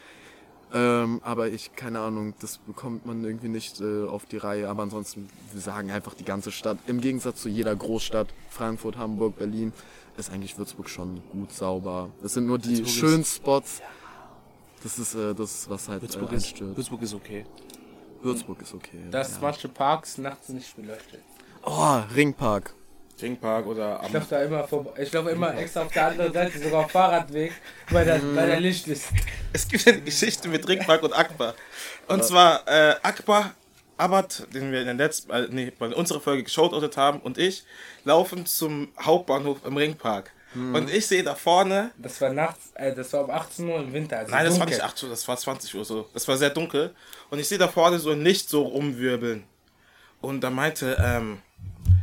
Ähm, 0.75 1.21
aber 1.23 1.49
ich, 1.49 1.75
keine 1.77 2.01
Ahnung, 2.01 2.35
das 2.41 2.59
bekommt 2.59 3.05
man 3.05 3.23
irgendwie 3.25 3.49
nicht 3.49 3.81
äh, 3.81 4.07
auf 4.07 4.25
die 4.25 4.39
Reihe. 4.39 4.69
Aber 4.69 4.83
ansonsten, 4.83 5.29
wir 5.53 5.61
sagen 5.61 5.91
einfach 5.91 6.15
die 6.15 6.25
ganze 6.25 6.51
Stadt. 6.51 6.79
Im 6.87 7.01
Gegensatz 7.01 7.43
zu 7.43 7.49
jeder 7.49 7.77
Großstadt, 7.77 8.29
Frankfurt, 8.49 8.97
Hamburg, 8.97 9.39
Berlin, 9.39 9.73
ist 10.17 10.31
eigentlich 10.31 10.57
Würzburg 10.57 10.89
schon 10.89 11.23
gut 11.31 11.53
sauber. 11.53 12.11
Es 12.23 12.35
sind 12.35 12.47
nur 12.47 12.59
die 12.59 12.87
schönen 12.87 13.25
Spots. 13.25 13.83
Das 14.83 14.99
ist 14.99 15.15
äh, 15.15 15.35
das, 15.35 15.69
was 15.69 15.89
halt 15.89 16.03
Würzburg 16.03 16.33
äh, 16.33 16.37
ist. 16.37 16.61
Würzburg 16.61 17.03
ist 17.03 17.15
okay. 17.15 17.45
Würzburg 18.23 18.63
ist 18.63 18.75
okay. 18.75 18.99
Dass 19.11 19.35
ja. 19.35 19.39
manche 19.43 19.69
Parks 19.69 20.19
nachts 20.19 20.49
nicht 20.49 20.75
beleuchtet. 20.77 21.23
Oh, 21.65 22.01
Ringpark. 22.15 22.75
Ringpark 23.21 23.67
oder 23.67 24.01
Ich 24.01 24.07
am. 24.09 24.13
laufe 24.15 24.27
da 24.31 24.43
immer 24.43 24.67
vor, 24.67 24.95
ich 24.99 25.13
laufe 25.13 25.31
immer 25.31 25.57
extra 25.57 25.83
auf 25.83 25.93
der 25.93 26.07
anderen 26.09 26.33
Seite, 26.33 26.59
sogar 26.59 26.85
auf 26.87 26.91
Fahrradweg, 26.91 27.53
weil 27.91 28.05
da, 28.05 28.19
weil 28.35 28.49
da 28.51 28.57
Licht 28.59 28.89
ist. 28.89 29.09
Es 29.53 29.69
gibt 29.69 29.87
eine 29.87 30.01
Geschichte 30.01 30.49
mit 30.49 30.67
Ringpark 30.69 31.03
und 31.03 31.13
Akbar. 31.13 31.55
Und 32.09 32.25
zwar 32.25 32.67
äh, 32.67 32.97
Akbar, 33.03 33.55
Abad, 33.97 34.47
den 34.53 34.73
wir 34.73 34.81
in 34.81 34.87
der 34.87 34.95
letzten, 34.95 35.31
äh, 35.31 35.47
nee, 35.51 35.73
bei 35.79 35.89
unserer 35.89 36.21
Folge 36.21 36.43
geschaut 36.43 36.73
haben, 36.97 37.21
und 37.21 37.39
ich 37.39 37.65
laufen 38.05 38.47
zum 38.47 38.89
Hauptbahnhof 39.01 39.59
im 39.65 39.77
Ringpark. 39.77 40.31
Und 40.55 40.91
ich 40.93 41.07
sehe 41.07 41.23
da 41.23 41.35
vorne, 41.35 41.93
Das 41.97 42.21
war 42.21 42.31
nachts, 42.31 42.73
äh, 42.75 42.95
das 42.95 43.11
war 43.15 43.25
um 43.25 43.31
18 43.31 43.67
Uhr 43.69 43.79
im 43.79 43.91
Winter. 43.95 44.19
Also 44.19 44.33
nein, 44.33 44.45
das 44.45 44.55
war 44.59 44.67
dunkel. 44.67 44.77
nicht 44.77 44.85
8 44.85 45.03
Uhr, 45.05 45.09
das 45.09 45.27
war 45.27 45.37
20 45.39 45.75
Uhr 45.77 45.85
so. 45.87 46.09
Das 46.13 46.29
war 46.29 46.37
sehr 46.37 46.51
dunkel. 46.51 46.95
Und 47.31 47.39
ich 47.39 47.49
sehe 47.49 47.57
da 47.57 47.69
vorne 47.69 47.99
so 47.99 48.11
ein 48.11 48.21
Licht 48.23 48.51
so 48.51 48.63
rumwirbeln. 48.65 49.45
Und 50.21 50.43
da 50.43 50.51
meinte, 50.51 50.99
ähm, 51.03 51.39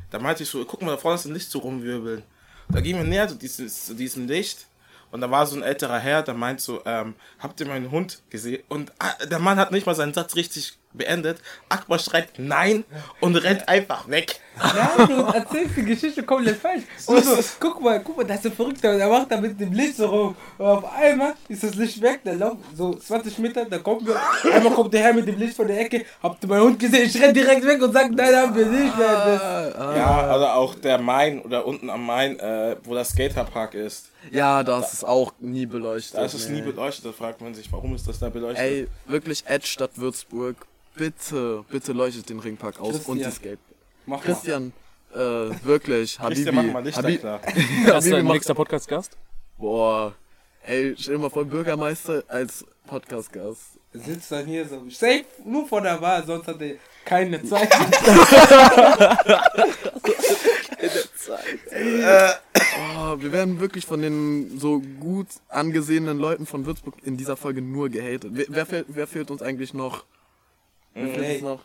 da 0.10 0.20
meinte 0.20 0.44
ich 0.44 0.50
so, 0.50 0.64
guck 0.66 0.82
mal, 0.82 0.92
da 0.92 0.98
vorne 0.98 1.16
ist 1.16 1.26
ein 1.26 1.34
Licht 1.34 1.50
so 1.50 1.60
rumwirbeln. 1.60 2.24
Da 2.70 2.82
gingen 2.82 3.00
wir 3.00 3.08
näher 3.08 3.28
zu, 3.28 3.36
dieses, 3.36 3.86
zu 3.86 3.94
diesem 3.94 4.28
Licht. 4.28 4.68
Und 5.12 5.22
da 5.22 5.32
war 5.32 5.46
so 5.48 5.56
ein 5.56 5.64
älterer 5.64 5.98
Herr, 5.98 6.22
der 6.22 6.36
meint 6.36 6.62
so, 6.62 6.84
ähm, 6.86 7.16
habt 7.40 7.60
ihr 7.60 7.68
meinen 7.68 7.90
Hund 7.90 8.22
gesehen? 8.30 8.64
Und 8.70 8.92
ah, 9.00 9.14
der 9.26 9.40
Mann 9.40 9.58
hat 9.58 9.72
nicht 9.72 9.88
mal 9.88 9.96
seinen 9.96 10.14
Satz 10.14 10.36
richtig 10.36 10.78
beendet. 10.94 11.40
Akbar 11.70 12.00
schreit 12.00 12.30
nein 12.38 12.84
und 13.20 13.36
rennt 13.36 13.68
einfach 13.68 14.08
weg. 14.10 14.40
Nein, 14.58 15.08
du 15.08 15.22
erzählst 15.24 15.78
die 15.78 15.86
Geschichte 15.86 16.24
komplett 16.24 16.58
falsch. 16.58 16.84
Und 17.06 17.24
so, 17.24 17.38
guck 17.60 17.82
mal, 17.82 18.02
guck 18.02 18.18
mal, 18.18 18.26
da 18.26 18.34
ist 18.34 18.46
ein 18.46 18.52
Verrückter, 18.52 18.98
der 18.98 19.08
macht 19.08 19.32
da 19.32 19.40
mit 19.40 19.60
dem 19.60 19.72
Licht 19.72 19.98
so 19.98 20.08
rum. 20.08 20.36
Und 20.58 20.66
auf 20.66 20.94
einmal 20.94 21.34
ist 21.48 21.64
das 21.64 21.76
Licht 21.76 22.02
weg, 22.02 22.22
der 22.26 22.36
läuft 22.36 22.58
so 22.76 22.94
20 22.94 23.38
Meter, 23.40 23.66
da 23.66 23.78
kommt 23.78 24.06
wir, 24.06 24.20
einmal 24.52 24.74
kommt 24.74 24.94
der 24.94 25.04
Herr 25.04 25.14
mit 25.14 25.28
dem 25.28 25.38
Licht 25.38 25.56
von 25.56 25.68
der 25.68 25.80
Ecke, 25.80 26.06
habt 26.22 26.44
ihr 26.44 26.50
meinen 26.50 26.64
Hund 26.64 26.80
gesehen? 26.80 27.06
Ich 27.06 27.22
renn 27.22 27.34
direkt 27.34 27.66
weg 27.66 27.82
und 27.82 27.94
sag, 27.94 28.12
nein, 28.12 28.36
haben 28.36 28.56
wir 28.56 28.66
nicht. 28.66 28.94
Das, 29.00 29.74
Ja, 29.76 30.36
oder 30.36 30.56
auch 30.56 30.76
der 30.76 30.98
Main 30.98 31.42
oder 31.42 31.66
unten 31.66 31.90
am 31.90 32.06
Main, 32.06 32.40
äh, 32.40 32.76
wo 32.84 32.94
das 32.94 33.10
Skaterpark 33.10 33.74
ist. 33.76 34.10
Ja, 34.32 34.64
das 34.64 34.94
ist 34.94 35.04
auch 35.04 35.34
nie 35.40 35.66
beleuchtet. 35.66 36.16
Da 36.16 36.26
ist 36.26 36.34
es 36.34 36.50
nie 36.50 36.62
nee. 36.62 36.72
beleuchtet. 36.72 37.06
Da 37.06 37.12
fragt 37.12 37.42
man 37.42 37.54
sich, 37.54 37.72
warum 37.72 37.96
ist 37.96 38.08
das 38.08 38.20
da 38.20 38.30
beleuchtet? 38.30 38.64
Ey, 38.64 38.88
wirklich 39.06 39.44
Edge 39.46 39.68
Stadt 39.68 39.92
Würzburg, 39.96 40.56
bitte, 41.00 41.64
bitte 41.70 41.94
leuchtet 41.94 42.30
den 42.30 42.40
Ringpark 42.40 42.80
aus 42.80 43.00
und 43.08 43.18
die 43.18 43.24
Christian. 43.24 43.32
Skate. 43.32 43.60
mach 44.06 44.18
mal. 44.18 44.24
Christian, 44.24 44.74
äh, 45.14 45.18
wirklich, 45.64 46.20
Habibi. 46.20 46.44
Christian, 46.44 46.56
mach 46.68 46.74
mal 46.74 46.84
Lichter 46.84 47.02
Habi- 47.04 47.18
klar. 47.18 47.40
Habibi 47.42 48.10
du 48.12 48.16
ein 48.18 48.26
macht, 48.26 48.34
nächster 48.36 48.54
Podcast-Gast? 48.54 49.18
boah, 49.58 50.14
ey, 50.66 50.94
stell 50.98 51.16
dir 51.16 51.22
mal 51.22 51.30
vor, 51.30 51.46
Bürgermeister 51.46 52.24
als 52.28 52.66
Podcast-Gast. 52.86 53.80
Sitzt 53.94 54.32
dann 54.32 54.46
hier 54.46 54.68
so, 54.68 54.84
safe, 54.90 55.26
nur 55.44 55.68
vor 55.68 55.82
der 55.82 56.00
Wahl, 56.00 56.24
sonst 56.26 56.48
hat 56.48 56.62
er 56.62 56.76
keine 57.06 57.44
Zeit. 57.44 57.70
Oh, 62.98 63.16
wir 63.20 63.32
werden 63.32 63.60
wirklich 63.60 63.86
von 63.86 64.02
den 64.02 64.60
so 64.60 64.80
gut 65.00 65.28
angesehenen 65.50 66.18
Leuten 66.18 66.46
von 66.46 66.66
Würzburg 66.66 66.96
in 67.04 67.18
dieser 67.18 67.38
Folge 67.38 67.62
nur 67.62 67.90
gehatet. 67.90 68.32
Wer, 68.34 68.46
wer, 68.50 68.66
fehlt, 68.66 68.86
wer 68.90 69.08
fehlt 69.08 69.32
uns 69.32 69.42
eigentlich 69.42 69.74
noch? 69.74 70.04
Wer 71.00 71.08
fehlt 71.08 71.18
Millet. 71.22 71.34
uns 71.36 71.42
noch? 71.44 71.62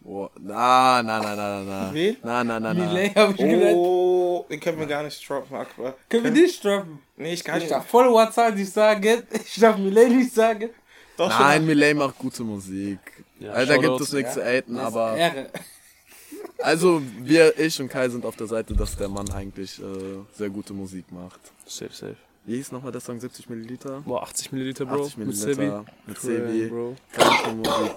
Boah, 0.00 0.30
na, 0.38 1.02
na, 1.02 1.18
na, 1.20 1.34
na, 1.34 1.62
na. 1.64 1.94
Wen? 1.94 2.16
Na, 2.22 2.44
na, 2.44 2.60
na, 2.60 2.72
na. 2.74 2.86
Millet 2.86 3.14
hab 3.16 3.30
ich 3.30 3.36
gedacht. 3.38 3.74
Oh, 3.74 4.46
den 4.48 4.60
können 4.60 4.78
wir 4.78 4.86
gar 4.86 5.02
nicht 5.02 5.28
droppen, 5.28 5.56
Akbar. 5.56 5.94
Können 6.08 6.24
wir 6.24 6.30
nicht 6.30 6.64
droppen? 6.64 7.00
Nee, 7.16 7.32
ich 7.32 7.42
kann 7.42 7.56
Ich 7.56 7.62
nicht. 7.64 7.72
darf 7.72 7.86
Followerzahl 7.86 8.54
nicht 8.54 8.72
sagen, 8.72 9.22
ich 9.44 9.58
darf 9.60 9.76
Millet 9.78 10.10
nicht 10.10 10.32
sagen. 10.32 10.70
Doch 11.16 11.30
schon. 11.32 11.40
Nein, 11.42 11.66
Millet 11.66 11.96
macht 11.96 12.18
gute 12.18 12.44
Musik. 12.44 12.98
Ja, 13.40 13.52
Alter, 13.52 13.78
gibt 13.78 14.00
es 14.00 14.12
nichts 14.12 14.34
zu 14.34 14.44
haten, 14.44 14.76
ist 14.76 14.80
aber 14.82 15.16
Ehre. 15.16 15.50
also 16.58 17.02
wir, 17.22 17.58
ich 17.58 17.80
und 17.80 17.88
Kai 17.88 18.08
sind 18.08 18.24
auf 18.24 18.36
der 18.36 18.46
Seite, 18.46 18.74
dass 18.74 18.96
der 18.96 19.08
Mann 19.08 19.30
eigentlich 19.32 19.78
äh, 19.80 19.84
sehr 20.32 20.50
gute 20.50 20.72
Musik 20.72 21.10
macht. 21.10 21.40
Safe, 21.66 21.92
safe. 21.92 22.16
Wie 22.44 22.56
hieß 22.56 22.70
nochmal 22.70 22.92
der 22.92 23.00
Song 23.00 23.18
70 23.18 23.48
Milliliter? 23.50 24.02
Boah, 24.06 24.22
80 24.22 24.52
Milliliter, 24.52 24.84
Bro. 24.86 25.02
80 25.02 25.16
Mit 25.16 25.26
Milliliter 25.28 25.54
Sebi. 25.54 25.90
mit 26.06 26.20
Sebi. 26.20 26.68
Bro. 26.68 26.96
Musik. 27.56 27.94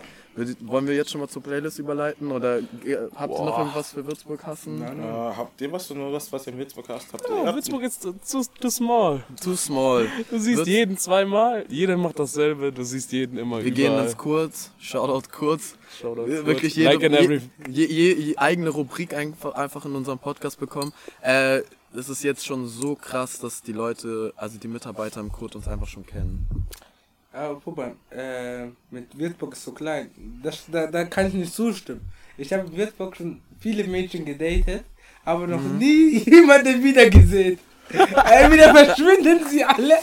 Wollen 0.61 0.87
wir 0.87 0.95
jetzt 0.95 1.11
schon 1.11 1.21
mal 1.21 1.27
zur 1.27 1.41
Playlist 1.43 1.79
überleiten 1.79 2.31
oder 2.31 2.59
habt 2.61 2.83
ihr 2.85 2.99
noch 3.09 3.27
Boah. 3.37 3.59
irgendwas 3.59 3.91
für 3.91 4.05
Würzburg 4.05 4.43
hassen? 4.45 4.81
Äh, 4.81 4.85
habt 5.35 5.59
ihr 5.61 5.71
was, 5.71 5.89
nur 5.89 6.13
was, 6.13 6.31
was 6.31 6.47
ihr 6.47 6.53
in 6.53 6.59
Würzburg 6.59 6.89
hast? 6.89 7.11
Habt 7.13 7.27
ihr? 7.29 7.35
Ja, 7.35 7.45
habt- 7.45 7.55
Würzburg 7.55 7.83
ist 7.83 8.01
zu, 8.01 8.13
zu, 8.21 8.69
small. 8.69 9.23
Too 9.43 9.55
small. 9.55 10.07
Du 10.29 10.39
siehst 10.39 10.61
Würz- 10.61 10.67
jeden 10.67 10.97
zweimal, 10.97 11.65
jeder 11.69 11.97
macht 11.97 12.19
dasselbe, 12.19 12.71
du 12.71 12.83
siehst 12.83 13.11
jeden 13.11 13.37
immer 13.37 13.63
Wir 13.63 13.71
gehen 13.71 13.87
überall. 13.93 14.05
ins 14.05 14.17
Kurz. 14.17 14.71
Shoutout 14.79 15.27
Kurz. 15.31 15.75
Shoutout 15.99 16.27
Wir- 16.27 16.35
kurz. 16.37 16.45
Wirklich 16.47 16.75
jede, 16.75 17.07
Like 17.07 17.41
je, 17.69 17.85
je, 17.85 18.13
je 18.13 18.37
eigene 18.37 18.69
Rubrik 18.69 19.13
einfach, 19.13 19.53
einfach 19.55 19.85
in 19.85 19.95
unserem 19.95 20.19
Podcast 20.19 20.59
bekommen. 20.59 20.93
Äh, 21.21 21.61
es 21.95 22.07
ist 22.07 22.23
jetzt 22.23 22.45
schon 22.45 22.67
so 22.67 22.95
krass, 22.95 23.39
dass 23.39 23.63
die 23.63 23.71
Leute, 23.73 24.31
also 24.35 24.59
die 24.59 24.67
Mitarbeiter 24.67 25.19
im 25.21 25.31
Kurt 25.31 25.55
uns 25.55 25.67
einfach 25.67 25.87
schon 25.87 26.05
kennen. 26.05 26.45
Aber 27.31 27.61
guck 27.63 27.77
mal, 27.77 27.95
äh, 28.11 28.65
mit 28.89 29.17
Würzburg 29.17 29.53
ist 29.53 29.63
so 29.63 29.71
klein. 29.71 30.09
Das, 30.41 30.63
da, 30.71 30.87
da 30.87 31.03
kann 31.05 31.27
ich 31.27 31.33
nicht 31.33 31.53
zustimmen. 31.53 32.01
Ich 32.37 32.51
habe 32.53 32.67
in 32.67 32.75
Würzburg 32.77 33.15
schon 33.15 33.41
viele 33.59 33.83
Mädchen 33.83 34.25
gedatet, 34.25 34.83
aber 35.25 35.45
noch 35.45 35.61
Mhm. 35.61 35.77
nie 35.77 36.17
jemanden 36.25 36.83
wieder 36.83 37.09
gesehen. 37.09 37.59
Entweder 37.91 38.73
verschwinden 38.73 39.47
sie 39.49 39.63
alle. 39.63 39.95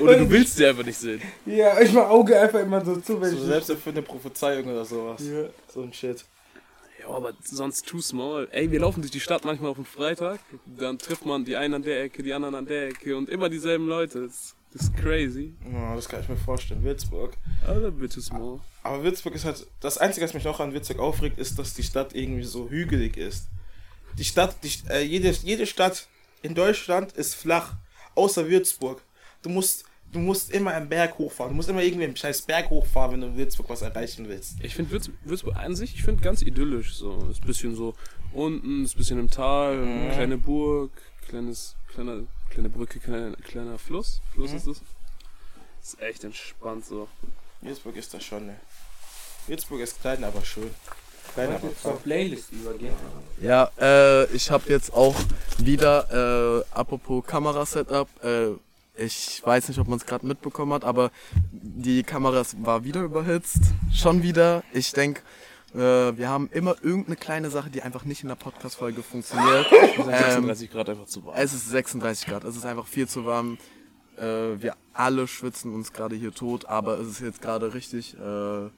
Oder 0.00 0.18
du 0.18 0.30
willst 0.30 0.56
sie 0.56 0.66
einfach 0.66 0.84
nicht 0.84 0.98
sehen. 0.98 1.20
Ja, 1.46 1.80
ich 1.80 1.92
mach 1.92 2.08
Auge 2.08 2.38
einfach 2.38 2.60
immer 2.60 2.84
so 2.84 2.96
zu, 2.96 3.20
wenn 3.20 3.30
So 3.30 3.36
ich. 3.38 3.42
selbst 3.44 3.72
für 3.82 3.90
eine 3.90 4.02
Prophezeiung 4.02 4.66
oder 4.66 4.84
sowas. 4.84 5.22
Ja. 5.26 5.44
So 5.72 5.82
ein 5.82 5.92
Shit. 5.92 6.24
Ja, 7.00 7.08
aber 7.08 7.32
sonst 7.42 7.86
too 7.86 8.00
small. 8.00 8.46
Ey, 8.52 8.70
wir 8.70 8.80
laufen 8.80 9.00
durch 9.00 9.10
die 9.10 9.20
Stadt 9.20 9.44
manchmal 9.44 9.70
auf 9.70 9.76
den 9.78 9.86
Freitag, 9.86 10.40
dann 10.66 10.98
trifft 10.98 11.24
man 11.24 11.44
die 11.46 11.56
einen 11.56 11.74
an 11.74 11.82
der 11.82 12.02
Ecke, 12.02 12.22
die 12.22 12.32
anderen 12.34 12.54
an 12.54 12.66
der 12.66 12.88
Ecke 12.88 13.16
und 13.16 13.28
immer 13.30 13.48
dieselben 13.48 13.86
Leute. 13.88 14.26
Das, 14.26 14.54
das 14.72 14.82
ist 14.82 14.96
crazy. 14.96 15.54
Ja, 15.72 15.94
das 15.96 16.08
kann 16.08 16.20
ich 16.20 16.28
mir 16.28 16.36
vorstellen. 16.36 16.82
Würzburg. 16.82 17.36
Aber 17.66 17.90
bitte 17.90 18.20
small. 18.20 18.60
Aber 18.82 19.02
Würzburg 19.02 19.34
ist 19.34 19.44
halt. 19.44 19.66
Das 19.80 19.98
Einzige, 19.98 20.24
was 20.24 20.34
mich 20.34 20.44
noch 20.44 20.60
an 20.60 20.72
Würzburg 20.72 20.98
aufregt, 21.00 21.38
ist, 21.38 21.58
dass 21.58 21.74
die 21.74 21.82
Stadt 21.82 22.14
irgendwie 22.14 22.44
so 22.44 22.68
hügelig 22.70 23.16
ist. 23.16 23.48
Die 24.18 24.24
Stadt, 24.24 24.56
die, 24.62 24.70
äh, 24.88 25.02
jede, 25.02 25.30
jede 25.30 25.66
Stadt 25.66 26.08
in 26.42 26.54
Deutschland 26.54 27.12
ist 27.12 27.34
flach, 27.34 27.74
außer 28.14 28.48
Würzburg. 28.48 29.02
Du 29.42 29.48
musst, 29.50 29.84
du 30.12 30.18
musst 30.18 30.50
immer 30.50 30.72
einen 30.72 30.88
Berg 30.88 31.18
hochfahren. 31.18 31.52
Du 31.52 31.56
musst 31.56 31.68
immer 31.68 31.82
irgendwie 31.82 32.04
einen 32.04 32.16
scheiß 32.16 32.42
Berg 32.42 32.70
hochfahren, 32.70 33.12
wenn 33.12 33.20
du 33.20 33.26
in 33.28 33.36
Würzburg 33.36 33.68
was 33.68 33.82
erreichen 33.82 34.28
willst. 34.28 34.56
Ich 34.62 34.74
finde 34.74 34.90
Würz, 34.92 35.10
Würzburg 35.24 35.56
an 35.56 35.74
sich, 35.76 35.94
ich 35.94 36.02
finde 36.02 36.22
ganz 36.22 36.42
idyllisch. 36.42 36.94
So, 36.94 37.28
ist 37.30 37.42
ein 37.42 37.46
bisschen 37.46 37.74
so 37.76 37.94
unten, 38.32 38.84
ist 38.84 38.94
ein 38.94 38.98
bisschen 38.98 39.18
im 39.20 39.30
Tal, 39.30 39.76
Mhm. 39.76 40.10
kleine 40.12 40.38
Burg, 40.38 40.90
kleines, 41.28 41.76
kleiner, 41.88 42.22
kleine 42.50 42.68
Brücke, 42.68 42.98
kleiner, 43.00 43.36
kleiner 43.36 43.78
Fluss. 43.78 44.20
Fluss 44.34 44.50
Mhm. 44.50 44.56
ist 44.58 44.66
das. 44.66 44.80
Ist 45.82 46.00
echt 46.02 46.24
entspannt 46.24 46.84
so. 46.84 47.08
Würzburg 47.62 47.96
ist 47.96 48.12
das 48.14 48.22
schon, 48.24 48.46
ne? 48.46 48.56
Würzburg 49.46 49.80
ist 49.80 50.00
klein, 50.00 50.22
aber 50.24 50.42
schön. 50.44 50.70
Klein, 51.34 51.54
aber 51.54 51.74
zur. 51.80 51.96
Playlist 52.00 52.52
übergehen. 52.52 52.94
Ja, 53.40 53.70
äh, 53.80 54.24
ich 54.34 54.50
habe 54.50 54.68
jetzt 54.68 54.92
auch 54.92 55.14
wieder, 55.58 56.60
äh, 56.60 56.64
apropos 56.76 57.24
Kamerasetup, 57.26 58.08
äh, 58.24 58.50
ich 58.96 59.40
weiß 59.44 59.68
nicht, 59.68 59.78
ob 59.78 59.88
man 59.88 59.98
es 59.98 60.04
gerade 60.06 60.26
mitbekommen 60.26 60.72
hat, 60.74 60.84
aber 60.84 61.10
die 61.52 62.02
Kamera 62.02 62.42
war 62.58 62.84
wieder 62.84 63.00
überhitzt. 63.02 63.60
Schon 63.94 64.22
wieder. 64.22 64.62
Ich 64.72 64.92
denke, 64.92 65.22
äh, 65.74 66.16
wir 66.16 66.28
haben 66.28 66.48
immer 66.52 66.76
irgendeine 66.82 67.16
kleine 67.16 67.50
Sache, 67.50 67.70
die 67.70 67.82
einfach 67.82 68.04
nicht 68.04 68.22
in 68.22 68.28
der 68.28 68.36
Podcast-Folge 68.36 69.02
funktioniert. 69.02 69.66
Ähm, 70.00 70.06
36 70.06 70.70
Grad 70.70 70.88
einfach 70.88 71.06
zu 71.06 71.24
warm. 71.24 71.36
es 71.36 71.52
ist 71.52 71.68
36 71.68 72.26
Grad, 72.26 72.44
es 72.44 72.56
ist 72.56 72.64
einfach 72.64 72.86
viel 72.86 73.06
zu 73.06 73.26
warm. 73.26 73.58
Äh, 74.16 74.60
wir 74.60 74.76
alle 74.92 75.26
schwitzen 75.28 75.74
uns 75.74 75.92
gerade 75.92 76.16
hier 76.16 76.32
tot, 76.32 76.66
aber 76.66 76.98
es 76.98 77.08
ist 77.08 77.20
jetzt 77.20 77.42
gerade 77.42 77.74
richtig, 77.74 78.16
äh, 78.18 78.70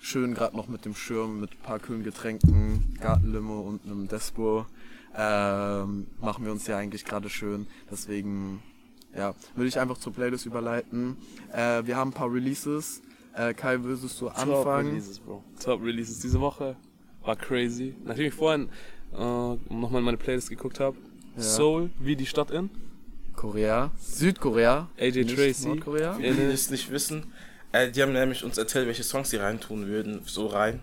schön 0.00 0.34
gerade 0.34 0.56
noch 0.56 0.68
mit 0.68 0.84
dem 0.84 0.94
Schirm, 0.94 1.40
mit 1.40 1.52
ein 1.52 1.62
paar 1.62 1.78
kühlen 1.78 2.04
Getränken, 2.04 2.96
Gartenlimo 3.00 3.60
und 3.60 3.84
einem 3.84 4.08
Despo. 4.08 4.66
Ähm, 5.16 6.06
machen 6.20 6.44
wir 6.44 6.52
uns 6.52 6.66
ja 6.66 6.76
eigentlich 6.76 7.04
gerade 7.04 7.30
schön. 7.30 7.66
Deswegen, 7.90 8.62
ja, 9.16 9.34
würde 9.54 9.68
ich 9.68 9.78
einfach 9.78 9.98
zur 9.98 10.12
Playlist 10.12 10.46
überleiten. 10.46 11.16
Äh, 11.52 11.84
wir 11.86 11.96
haben 11.96 12.10
ein 12.10 12.14
paar 12.14 12.32
Releases. 12.32 13.02
Äh, 13.36 13.54
Kai, 13.54 13.82
würdest 13.82 14.20
du 14.20 14.28
Top 14.28 14.38
anfangen? 14.38 14.88
Releases, 14.88 15.18
Bro. 15.18 15.44
Top 15.62 15.82
Releases 15.82 16.20
diese 16.20 16.40
Woche. 16.40 16.76
War 17.22 17.36
crazy. 17.36 17.94
Nachdem 18.04 18.26
ich 18.26 18.34
vorhin 18.34 18.68
äh, 19.12 19.16
nochmal 19.16 19.98
in 19.98 20.04
meine 20.04 20.16
Playlist 20.16 20.48
geguckt 20.48 20.80
habe. 20.80 20.96
Ja. 21.36 21.42
Soul, 21.42 21.90
wie 21.98 22.16
die 22.16 22.26
Stadt 22.26 22.50
in. 22.50 22.70
Korea, 23.34 23.90
Südkorea, 23.98 24.88
AJ 24.98 25.24
nicht 25.24 25.36
Tracy. 25.36 25.68
Nordkorea. 25.68 26.14
Für 26.14 26.22
die, 26.22 26.32
die 26.32 26.42
es 26.44 26.70
nicht 26.70 26.90
wissen, 26.90 27.30
äh, 27.72 27.90
die 27.90 28.02
haben 28.02 28.14
nämlich 28.14 28.42
uns 28.42 28.56
erzählt, 28.56 28.86
welche 28.86 29.02
Songs 29.02 29.28
sie 29.28 29.36
reintun 29.36 29.86
würden, 29.86 30.22
so 30.24 30.46
rein. 30.46 30.82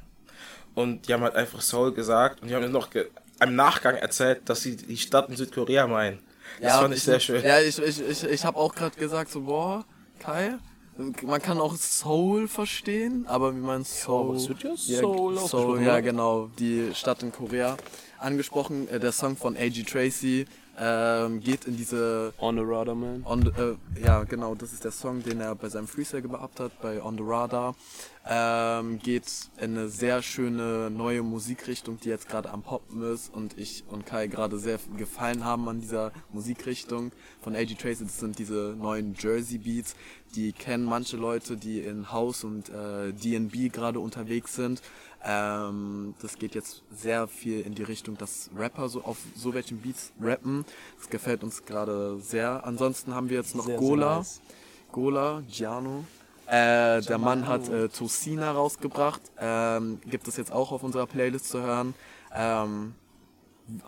Und 0.75 1.07
die 1.07 1.13
haben 1.13 1.23
halt 1.23 1.35
einfach 1.35 1.61
Soul 1.61 1.93
gesagt 1.93 2.41
und 2.41 2.49
die 2.49 2.55
haben 2.55 2.71
noch 2.71 2.89
im 2.93 3.55
Nachgang 3.55 3.95
erzählt, 3.95 4.41
dass 4.45 4.61
sie 4.61 4.75
die 4.75 4.97
Stadt 4.97 5.29
in 5.29 5.35
Südkorea 5.35 5.87
meinen. 5.87 6.19
Das 6.61 6.77
fand 6.77 6.93
ich 6.93 7.01
sehr 7.01 7.19
schön. 7.19 7.43
Ja, 7.43 7.59
ich, 7.59 7.79
ich, 7.79 8.01
ich, 8.07 8.23
ich 8.23 8.45
habe 8.45 8.57
auch 8.57 8.75
gerade 8.75 8.95
gesagt, 8.95 9.31
so, 9.31 9.41
boah, 9.41 9.83
Kai, 10.19 10.57
man 10.97 11.41
kann 11.41 11.59
auch 11.59 11.75
Seoul 11.75 12.47
verstehen, 12.47 13.25
aber 13.27 13.55
wie 13.55 13.59
man 13.59 13.83
Seoul... 13.83 14.37
ja 14.37 14.55
Ja, 14.87 14.99
Seoul 14.99 15.37
Seoul, 15.37 15.37
ausgesprochen, 15.37 15.85
ja 15.85 15.99
genau, 15.99 16.49
die 16.59 16.93
Stadt 16.93 17.23
in 17.23 17.31
Korea. 17.31 17.77
Angesprochen, 18.19 18.87
äh, 18.87 18.99
der 18.99 19.11
Song 19.11 19.35
von 19.35 19.57
A.G. 19.57 19.83
Tracy 19.83 20.45
ähm, 20.77 21.39
geht 21.39 21.65
in 21.65 21.77
diese 21.77 22.33
On 22.39 22.55
the 22.55 22.63
Radar, 22.65 22.95
man. 22.95 23.23
On 23.25 23.41
the, 23.41 23.49
äh, 23.49 23.75
ja, 24.03 24.23
genau, 24.23 24.55
das 24.55 24.73
ist 24.73 24.83
der 24.83 24.91
Song, 24.91 25.21
den 25.21 25.39
er 25.39 25.53
bei 25.55 25.69
seinem 25.69 25.87
Freestyle 25.87 26.23
gehabt 26.23 26.59
hat, 26.59 26.81
bei 26.81 27.03
On 27.03 27.15
the 27.15 27.23
Radar. 27.23 27.75
Ähm, 28.25 28.99
geht 28.99 29.25
in 29.57 29.77
eine 29.77 29.89
sehr 29.89 30.21
schöne 30.21 30.89
neue 30.89 31.23
Musikrichtung, 31.23 31.99
die 31.99 32.09
jetzt 32.09 32.29
gerade 32.29 32.49
am 32.49 32.63
Poppen 32.63 33.03
ist 33.13 33.33
und 33.33 33.57
ich 33.57 33.83
und 33.89 34.05
Kai 34.05 34.27
gerade 34.27 34.57
sehr 34.57 34.79
gefallen 34.97 35.43
haben 35.43 35.67
an 35.67 35.81
dieser 35.81 36.11
Musikrichtung 36.31 37.11
von 37.41 37.55
A.G. 37.55 37.75
Tracy. 37.75 38.05
Das 38.05 38.19
sind 38.19 38.39
diese 38.39 38.75
neuen 38.77 39.13
Jersey 39.19 39.57
Beats, 39.57 39.95
die 40.35 40.53
kennen 40.53 40.85
manche 40.85 41.17
Leute, 41.17 41.57
die 41.57 41.81
in 41.81 42.11
House 42.11 42.43
und 42.43 42.69
äh, 42.69 43.11
D&B 43.13 43.69
gerade 43.69 43.99
unterwegs 43.99 44.55
sind. 44.55 44.81
Ähm, 45.25 46.13
das 46.21 46.37
geht 46.37 46.53
jetzt 46.55 46.83
sehr 46.93 47.27
viel 47.27 47.61
in 47.61 47.75
die 47.75 47.83
Richtung, 47.83 48.17
dass 48.17 48.49
Rapper 48.57 48.89
so 48.89 49.03
auf 49.03 49.17
so 49.35 49.53
welchen 49.53 49.77
Beats 49.79 50.11
rappen. 50.21 50.65
Das 50.99 51.09
gefällt 51.09 51.43
uns 51.43 51.65
gerade 51.65 52.19
sehr. 52.19 52.65
Ansonsten 52.65 53.15
haben 53.15 53.29
wir 53.29 53.37
jetzt 53.37 53.55
noch 53.55 53.65
Sehr, 53.65 53.79
sehr 53.79 53.87
Gola. 53.87 54.17
nice. 54.17 54.41
Gola, 54.91 55.41
Giano. 55.49 56.03
Äh, 56.45 57.01
der 57.01 57.17
Mann 57.17 57.47
hat 57.47 57.69
äh, 57.69 57.87
Tosina 57.87 58.51
rausgebracht. 58.51 59.21
Ähm, 59.39 59.99
gibt 60.05 60.27
es 60.27 60.35
jetzt 60.37 60.51
auch 60.51 60.71
auf 60.73 60.83
unserer 60.83 61.07
Playlist 61.07 61.47
zu 61.49 61.61
hören. 61.61 61.93
Ähm, 62.35 62.93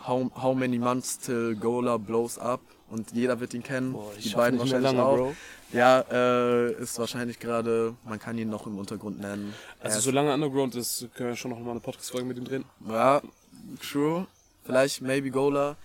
how, 0.07 0.31
how 0.41 0.55
many 0.55 0.79
months 0.79 1.19
till 1.19 1.55
Gola 1.55 1.97
blows 1.97 2.37
up? 2.39 2.61
Und 2.89 3.11
jeder 3.11 3.39
wird 3.39 3.53
ihn 3.53 3.63
kennen. 3.63 3.91
Boah, 3.93 4.11
ich 4.17 4.29
Die 4.29 4.35
beiden 4.35 4.59
wahrscheinlich 4.59 4.91
lange, 4.93 5.03
auch. 5.03 5.17
Bro. 5.17 5.35
Ja, 5.75 6.05
äh, 6.09 6.71
ist 6.81 6.97
wahrscheinlich 6.99 7.39
gerade, 7.39 7.95
man 8.05 8.17
kann 8.19 8.37
ihn 8.37 8.49
noch 8.49 8.65
im 8.65 8.77
Untergrund 8.77 9.19
nennen. 9.19 9.53
Also 9.81 9.99
solange 9.99 10.33
Underground 10.33 10.73
ist, 10.75 11.07
können 11.15 11.29
wir 11.29 11.35
schon 11.35 11.51
noch 11.51 11.59
mal 11.59 11.71
eine 11.71 11.79
Podcast-Folge 11.81 12.25
mit 12.25 12.37
ihm 12.37 12.45
drehen. 12.45 12.65
ja, 12.87 13.21
true. 13.81 14.25
Vielleicht, 14.63 15.01
maybe 15.01 15.29
Gola. 15.31 15.75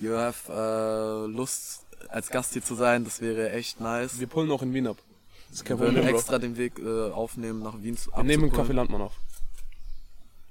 You 0.00 0.12
have 0.16 0.50
äh, 0.50 1.30
Lust, 1.30 1.84
als 2.08 2.30
Gast 2.30 2.52
hier 2.54 2.64
zu 2.64 2.74
sein. 2.74 3.04
Das 3.04 3.20
wäre 3.20 3.52
echt 3.52 3.80
nice. 3.80 4.18
Wir 4.18 4.26
pullen 4.26 4.50
auch 4.50 4.62
in 4.62 4.74
Wien 4.74 4.86
ab. 4.88 4.96
Das 5.50 5.58
ist 5.58 5.64
kein 5.64 5.78
Wir 5.78 5.86
würden 5.92 6.02
Bro. 6.04 6.16
extra 6.16 6.38
den 6.38 6.56
Weg 6.56 6.78
äh, 6.80 7.10
aufnehmen, 7.12 7.62
nach 7.62 7.80
Wien 7.80 7.96
zu 7.96 8.10
Wir 8.10 8.24
nehmen 8.24 8.44
einen. 8.44 8.52
Kaffee 8.52 8.72
Landmann 8.72 9.02
auf. 9.02 9.12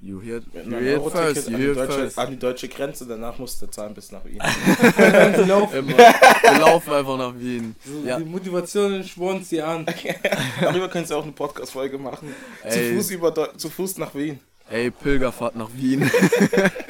You 0.05 0.19
hear, 0.19 0.41
you 0.53 0.69
hear 0.69 0.97
it 0.97 1.11
first, 1.13 1.47
you 1.47 1.55
an, 1.55 1.59
die 1.61 1.63
hear 1.63 1.71
it 1.71 1.77
deutsche, 1.77 1.93
first. 1.93 2.19
an 2.19 2.29
die 2.31 2.37
deutsche 2.37 2.67
Grenze, 2.67 3.05
danach 3.07 3.37
musst 3.39 3.61
du 3.61 3.67
zahlen 3.67 3.93
bis 3.93 4.11
nach 4.11 4.25
Wien. 4.25 4.35
Immer. 4.37 5.97
Wir 5.97 6.59
laufen 6.59 6.91
einfach 6.93 7.17
nach 7.17 7.33
Wien. 7.39 7.73
Ja, 8.05 8.19
Die 8.19 8.25
Motivation 8.25 9.01
spornt 9.05 9.45
sie 9.45 9.61
an. 9.61 9.85
Darüber 10.61 10.89
könntest 10.89 11.11
du 11.11 11.15
auch 11.15 11.23
eine 11.23 11.31
Podcast-Folge 11.31 11.97
machen. 11.97 12.33
Zu 12.69 12.79
Ey. 12.79 12.95
Fuß, 12.97 13.11
über 13.11 13.57
zu 13.57 13.69
Fuß 13.69 13.97
nach 13.97 14.13
Wien. 14.13 14.39
ey, 14.69 14.91
Pilgerfahrt 14.91 15.55
nach 15.55 15.69
Wien. 15.73 16.09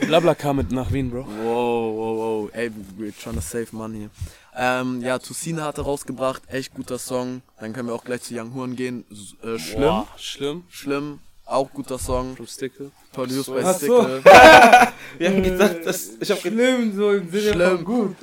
Blablacar 0.07 0.55
mit 0.55 0.71
nach 0.71 0.91
Wien, 0.91 1.11
Bro. 1.11 1.25
Wow, 1.27 1.95
wow, 1.95 2.17
wow. 2.17 2.49
Ey, 2.53 2.71
we're 2.97 3.13
trying 3.21 3.35
to 3.35 3.41
save 3.41 3.67
money. 3.73 4.09
Ähm, 4.55 5.01
ja, 5.01 5.19
Tusina 5.19 5.65
hatte 5.65 5.81
rausgebracht, 5.81 6.41
echt 6.47 6.73
guter 6.73 6.97
Song. 6.97 7.41
Dann 7.59 7.73
können 7.73 7.89
wir 7.89 7.95
auch 7.95 8.03
gleich 8.05 8.21
zu 8.23 8.33
Young 8.35 8.53
Horn 8.55 8.75
gehen. 8.75 9.05
Äh, 9.43 9.57
schlimm, 9.59 9.81
Boah, 9.81 10.07
schlimm. 10.17 10.63
schlimm, 10.69 11.19
auch 11.53 11.71
guter 11.71 11.97
Song. 11.99 12.35
Stickle. 12.47 12.91
Produced 13.11 13.47
by 13.53 13.61
Ach 13.63 13.73
so. 13.79 14.01
Stickle. 14.03 14.23
Wir 15.17 15.29
haben 15.29 15.43
gedacht, 15.43 15.77
dass, 15.85 16.11
ich 16.19 16.29
habe 16.31 16.41
Schlimm, 16.41 16.95
so 16.95 17.11
im 17.11 17.29
Sinne 17.31 17.53
Schlimm. 17.53 17.75
von 17.77 17.85
gut. 17.85 18.15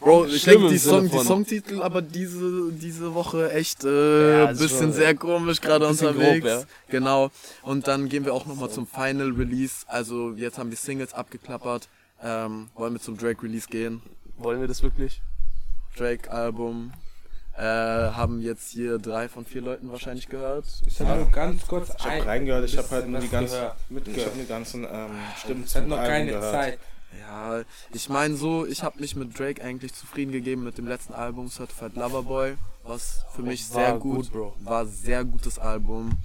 Bro, 0.00 0.26
ich 0.26 0.44
denke, 0.44 0.68
die, 0.68 0.76
Song, 0.76 1.08
die 1.08 1.18
Songtitel 1.18 1.80
aber 1.80 2.02
diese, 2.02 2.70
diese 2.72 3.14
Woche 3.14 3.50
echt 3.52 3.84
äh, 3.84 4.40
Ja, 4.40 4.46
bisschen 4.52 4.68
schon- 4.78 4.92
sehr 4.92 5.14
komisch 5.14 5.62
gerade 5.62 5.86
unterwegs. 5.88 6.44
grob, 6.44 6.60
ja. 6.60 6.62
Genau. 6.90 7.30
Und 7.62 7.88
dann 7.88 8.10
gehen 8.10 8.26
wir 8.26 8.34
auch 8.34 8.44
nochmal 8.44 8.68
zum 8.70 8.86
Final 8.86 9.30
Release. 9.32 9.86
Also 9.86 10.32
jetzt 10.32 10.58
haben 10.58 10.68
wir 10.70 10.76
Singles 10.76 11.14
abgeklappert. 11.14 11.88
Ähm, 12.22 12.68
wollen 12.74 12.92
wir 12.92 13.00
zum 13.00 13.16
Drake 13.16 13.42
Release 13.42 13.66
gehen? 13.66 14.02
Wollen 14.36 14.60
wir 14.60 14.68
das 14.68 14.82
wirklich? 14.82 15.22
Drake 15.96 16.30
Album. 16.30 16.92
Äh, 17.56 17.62
haben 17.62 18.40
jetzt 18.40 18.70
hier 18.72 18.98
drei 18.98 19.28
von 19.28 19.44
vier 19.44 19.62
Leuten 19.62 19.90
wahrscheinlich 19.92 20.28
gehört. 20.28 20.64
Ich 20.86 21.00
habe 21.00 21.20
nur 21.20 21.30
ganz 21.30 21.64
kurz 21.68 21.90
ich 21.96 22.04
hab 22.04 22.10
ein- 22.10 22.22
reingehört, 22.22 22.64
ich 22.64 22.76
habe 22.76 22.90
halt 22.90 23.08
nur 23.08 23.20
die 23.20 23.28
ganzen, 23.28 23.56
ich 23.88 23.90
mitgehört. 23.90 24.26
habe 24.30 24.38
die 24.40 24.46
ganzen 24.48 24.84
ähm, 24.90 25.10
Stimmen 25.38 25.64
Ich 25.64 25.74
hatte 25.76 25.86
noch 25.86 25.96
keine 25.98 26.32
gehört. 26.32 26.52
Zeit. 26.52 26.78
Ja, 27.20 27.62
ich 27.92 28.08
meine 28.08 28.34
so, 28.34 28.66
ich 28.66 28.82
habe 28.82 28.98
mich 29.00 29.14
mit 29.14 29.38
Drake 29.38 29.62
eigentlich 29.62 29.94
zufrieden 29.94 30.32
gegeben 30.32 30.64
mit 30.64 30.78
dem 30.78 30.88
letzten 30.88 31.12
Album 31.12 31.48
Certified 31.48 31.94
Lover 31.94 32.24
Boy, 32.24 32.54
was 32.82 33.24
für 33.36 33.42
mich 33.42 33.72
War 33.72 33.84
sehr 33.86 33.98
gut, 33.98 34.16
gut, 34.16 34.32
Bro. 34.32 34.56
war 34.64 34.84
sehr 34.86 35.24
gutes 35.24 35.60
Album. 35.60 36.18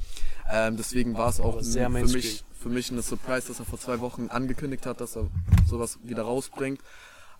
Ähm, 0.51 0.77
deswegen 0.77 1.15
war 1.15 1.29
es 1.29 1.39
auch 1.39 1.61
sehr 1.61 1.91
für 1.91 2.05
mich 2.07 2.43
für 2.59 2.69
mich 2.69 2.91
eine 2.91 3.03
Surprise, 3.03 3.47
dass 3.49 3.59
er 3.59 3.65
vor 3.65 3.79
zwei 3.79 3.99
Wochen 3.99 4.29
angekündigt 4.29 4.87
hat, 4.87 4.99
dass 4.99 5.15
er 5.15 5.27
sowas 5.69 5.99
wieder 6.03 6.23
rausbringt. 6.23 6.81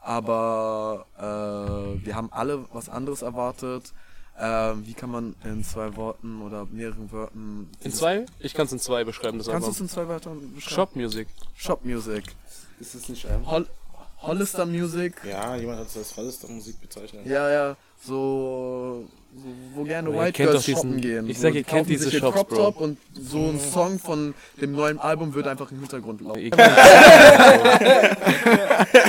Aber 0.01 1.05
äh, 1.17 2.05
wir 2.05 2.15
haben 2.15 2.31
alle 2.31 2.65
was 2.71 2.89
anderes 2.89 3.21
erwartet. 3.21 3.93
Ähm, 4.41 4.85
wie 4.85 4.93
kann 4.93 5.11
man 5.11 5.35
in 5.43 5.63
zwei 5.65 5.95
Worten 5.97 6.41
oder 6.41 6.65
mehreren 6.71 7.11
Wörtern 7.11 7.69
In 7.81 7.91
zwei? 7.91 8.25
Ich 8.39 8.53
kann 8.53 8.67
es 8.67 8.71
in 8.71 8.79
zwei 8.79 9.03
beschreiben, 9.03 9.37
das 9.37 9.47
Kannst 9.47 9.67
du 9.67 9.71
es 9.71 9.81
in 9.81 9.89
zwei 9.89 10.07
Wörtern 10.07 10.53
beschreiben? 10.55 10.75
Shop 10.75 10.95
Music. 10.95 11.27
Shop 11.55 11.83
Music. 11.83 12.23
Ist 12.79 12.95
es 12.95 13.09
nicht 13.09 13.25
ein? 13.25 13.45
Hol 13.45 13.67
Hollister 14.21 14.65
Music. 14.65 15.15
Ja, 15.25 15.55
jemand 15.55 15.79
hat 15.79 15.87
es 15.87 15.97
als 15.97 16.15
Hollister 16.15 16.47
Musik 16.49 16.79
bezeichnet. 16.81 17.25
Ja, 17.25 17.49
ja, 17.49 17.77
so, 18.05 19.05
so 19.35 19.43
wo 19.75 19.83
gerne 19.83 20.11
White 20.13 20.31
Girls 20.43 20.53
doch 20.55 20.63
diesen- 20.63 20.75
shoppen 20.75 21.01
gehen. 21.01 21.29
ich 21.29 21.37
sag, 21.37 21.53
ihr 21.53 21.63
kennt 21.63 21.89
diese 21.89 22.09
Shops, 22.11 22.33
Crop 22.35 22.49
Bro. 22.49 22.55
Top 22.57 22.81
und 22.81 22.97
so 23.13 23.37
ein 23.49 23.59
Song 23.59 23.99
von 23.99 24.33
dem 24.61 24.71
neuen 24.71 24.99
Album 24.99 25.33
wird 25.33 25.47
einfach 25.47 25.71
im 25.71 25.79
Hintergrund 25.79 26.21
laufen. 26.21 26.49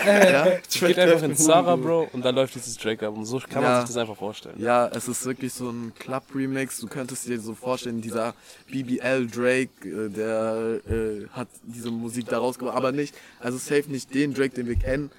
Ja, 0.07 0.47
Geht 0.87 0.99
einfach 0.99 1.23
in 1.23 1.37
Zara, 1.37 1.77
Bro, 1.77 2.09
und 2.13 2.25
dann 2.25 2.35
läuft 2.35 2.55
dieses 2.55 2.77
Drake-Album. 2.77 3.25
So 3.25 3.39
kann 3.39 3.63
man 3.63 3.73
Ja. 3.73 3.81
sich 3.81 3.89
das 3.91 3.97
einfach 3.97 4.17
vorstellen. 4.17 4.57
ja, 4.59 4.89
es 4.89 5.07
ist 5.09 5.25
wirklich 5.25 5.53
so 5.53 5.69
ein 5.71 5.93
Club-Remix. 5.99 6.79
Du 6.81 6.87
könntest 6.89 7.27
dir 7.29 7.39
so 7.41 7.55
vorstellen, 7.55 8.01
dieser 8.01 8.35
BBL 8.71 9.27
Drake, 9.29 9.69
äh, 9.85 10.09
der 10.09 10.81
äh, 10.91 11.27
hat 11.33 11.49
diese 11.63 11.91
Musik 11.91 12.27
da 12.29 12.39
rausgebracht, 12.39 12.77
aber 12.77 12.93
nicht, 12.93 13.15
also 13.41 13.59
safe 13.59 13.85
nicht 13.89 14.13
den 14.15 14.35
Drake, 14.35 14.55
den 14.55 14.67
wir 14.67 14.77
kennen. 14.77 15.11